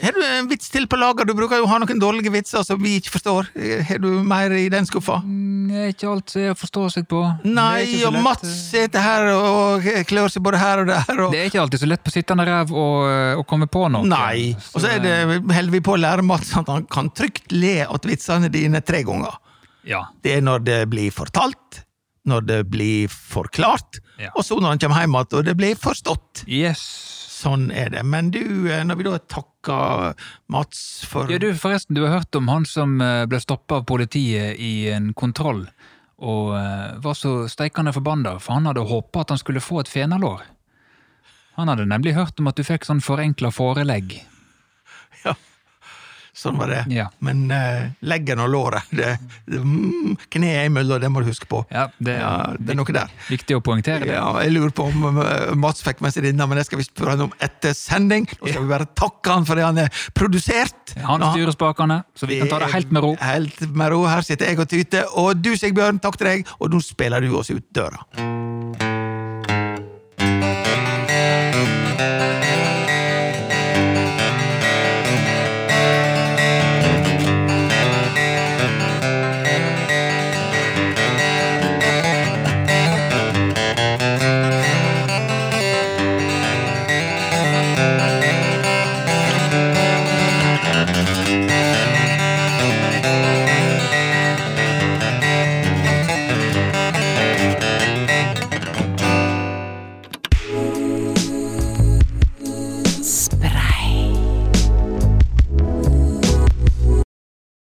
Har 0.00 0.14
du 0.16 0.22
en 0.24 0.46
vits 0.48 0.70
til 0.72 0.86
på 0.88 0.96
lager? 0.96 1.26
Du 1.28 1.34
bruker 1.36 1.60
jo 1.60 1.66
å 1.66 1.68
ha 1.68 1.78
noen 1.82 1.98
dårlige 2.00 2.30
vitser 2.32 2.64
som 2.64 2.78
vi 2.80 2.94
ikke 2.96 3.12
forstår. 3.18 3.50
Har 3.84 4.00
du 4.00 4.08
mer 4.24 4.54
i 4.56 4.70
den 4.72 4.86
skuffa? 4.88 5.18
Mm, 5.20 5.90
ikke 5.90 6.08
alt 6.08 6.32
som 6.32 6.40
er 6.40 6.54
å 6.54 6.56
forstå 6.56 6.84
seg 6.94 7.08
på. 7.10 7.20
Nei, 7.44 8.00
og 8.08 8.16
Mats 8.24 8.46
eh, 8.48 8.54
sitter 8.86 9.04
her 9.04 9.28
og 9.34 9.84
klør 10.08 10.32
seg 10.32 10.44
både 10.46 10.62
her 10.62 10.84
og 10.84 10.88
der. 10.88 11.10
Og... 11.18 11.34
Det 11.34 11.42
er 11.42 11.50
ikke 11.50 11.60
alltid 11.66 11.84
så 11.84 11.90
lett 11.90 12.04
på 12.06 12.14
sittende 12.14 12.48
ræv 12.48 12.72
å, 12.72 12.86
å 13.42 13.44
komme 13.50 13.68
på 13.68 13.84
noe. 13.92 14.08
Nei. 14.08 14.54
Og 14.72 14.80
så 14.80 14.94
er 14.94 15.04
det, 15.04 15.14
holder 15.36 15.76
vi 15.76 15.84
på 15.84 15.98
å 15.98 16.00
lære 16.00 16.24
Mats 16.24 16.54
at 16.56 16.72
han 16.72 16.88
kan 16.88 17.12
trygt 17.12 17.52
le 17.52 17.82
åt 17.84 18.08
vitsene 18.08 18.48
dine 18.52 18.80
tre 18.80 19.04
ganger. 19.04 19.36
Ja. 19.84 20.06
Det 20.24 20.38
er 20.38 20.46
når 20.48 20.64
det 20.64 20.80
blir 20.94 21.12
fortalt, 21.12 21.82
når 22.28 22.48
det 22.48 22.62
blir 22.72 23.12
forklart, 23.12 24.00
Ja. 24.20 24.30
og 24.36 24.44
så 24.44 24.58
når 24.60 24.74
han 24.74 24.82
kommer 24.82 25.00
hjem 25.00 25.16
igjen 25.16 25.38
og 25.38 25.46
det 25.48 25.56
blir 25.56 25.78
forstått. 25.80 26.44
Yes. 26.46 26.82
Sånn 27.40 27.70
er 27.72 27.88
det. 27.94 28.02
Men 28.04 28.28
du, 28.34 28.68
eh, 28.68 28.82
når 28.84 28.98
vi 28.98 29.06
da 29.06 29.16
takker 29.32 30.12
Mats 30.52 31.06
for 31.08 31.30
Ja, 31.32 31.38
du, 31.40 31.48
forresten, 31.56 31.96
du 31.96 32.04
har 32.04 32.18
hørt 32.18 32.36
om 32.36 32.50
han 32.52 32.66
som 32.68 33.00
eh, 33.00 33.24
ble 33.30 33.40
stoppa 33.40 33.80
av 33.80 33.86
politiet 33.88 34.60
i 34.60 34.90
en 34.92 35.14
kontroll, 35.16 35.64
og 36.20 36.52
eh, 36.58 36.98
var 37.00 37.16
så 37.16 37.48
steikende 37.48 37.94
forbanna, 37.96 38.36
for 38.44 38.58
han 38.58 38.68
hadde 38.68 38.84
håpa 38.90 39.24
at 39.24 39.32
han 39.32 39.40
skulle 39.40 39.64
få 39.64 39.80
et 39.80 39.92
fenalår. 39.92 40.44
Han 41.56 41.72
hadde 41.72 41.88
nemlig 41.88 42.16
hørt 42.18 42.40
om 42.40 42.50
at 42.50 42.60
du 42.60 42.64
fikk 42.66 42.84
sånn 42.88 43.00
forenkla 43.04 43.52
forelegg. 43.54 44.18
Ja, 45.24 45.34
sånn 46.40 46.58
var 46.60 46.72
det. 46.72 46.80
Ja. 46.94 47.06
Men 47.24 47.44
uh, 47.52 47.90
leggen 48.06 48.40
og 48.42 48.50
låret, 48.52 48.88
det, 48.94 49.12
det, 49.46 49.60
mm, 49.60 50.16
kneet 50.32 50.70
imellom, 50.70 51.00
det 51.02 51.10
må 51.12 51.22
du 51.22 51.28
huske 51.30 51.48
på. 51.50 51.62
Ja, 51.72 51.88
det 51.98 52.16
Ja, 52.20 52.32
det 52.58 52.74
er 52.74 52.80
noe 52.80 52.96
der. 52.96 53.12
viktig 53.28 53.58
å 53.58 53.62
poengtere 53.64 54.06
det. 54.06 54.14
Ja, 54.16 54.26
jeg 54.44 54.54
lurer 54.56 54.74
på 54.76 54.88
om 54.90 55.20
uh, 55.20 55.52
Mats 55.60 55.84
fikk 55.86 56.02
med 56.04 56.14
seg 56.14 56.26
denne, 56.28 56.48
men 56.50 56.60
det 56.60 56.66
skal 56.68 56.80
vi 56.80 56.88
spørre 56.88 57.16
han 57.16 57.26
om 57.28 57.34
etter 57.42 57.76
sending. 57.76 58.28
Og 58.40 58.50
skal 58.50 58.64
vi 58.64 58.72
bare 58.72 58.88
takke 58.98 59.36
han 59.36 59.48
for 59.48 59.60
det 59.60 59.66
han 59.68 59.82
er 59.84 60.04
produsert. 60.16 60.94
Han 61.06 61.24
styrer 61.32 61.54
spakene, 61.54 62.02
så 62.18 62.28
vi 62.30 62.40
kan 62.42 62.52
ta 62.52 62.62
det 62.64 62.72
helt 62.74 62.94
med 62.94 63.06
ro. 63.06 63.14
Helt 63.20 63.66
med 63.70 63.92
ro. 63.94 64.04
Her 64.10 64.26
sitter 64.26 64.50
jeg 64.52 64.62
og 64.62 64.70
tyter. 64.70 65.10
Og 65.20 65.34
du, 65.38 65.52
Sigbjørn, 65.58 66.00
takk 66.02 66.20
til 66.20 66.32
deg. 66.32 66.54
Og 66.60 66.72
nå 66.72 66.82
spiller 66.84 67.22
du 67.24 67.34
oss 67.38 67.52
ut 67.54 67.66
døra. 67.74 68.89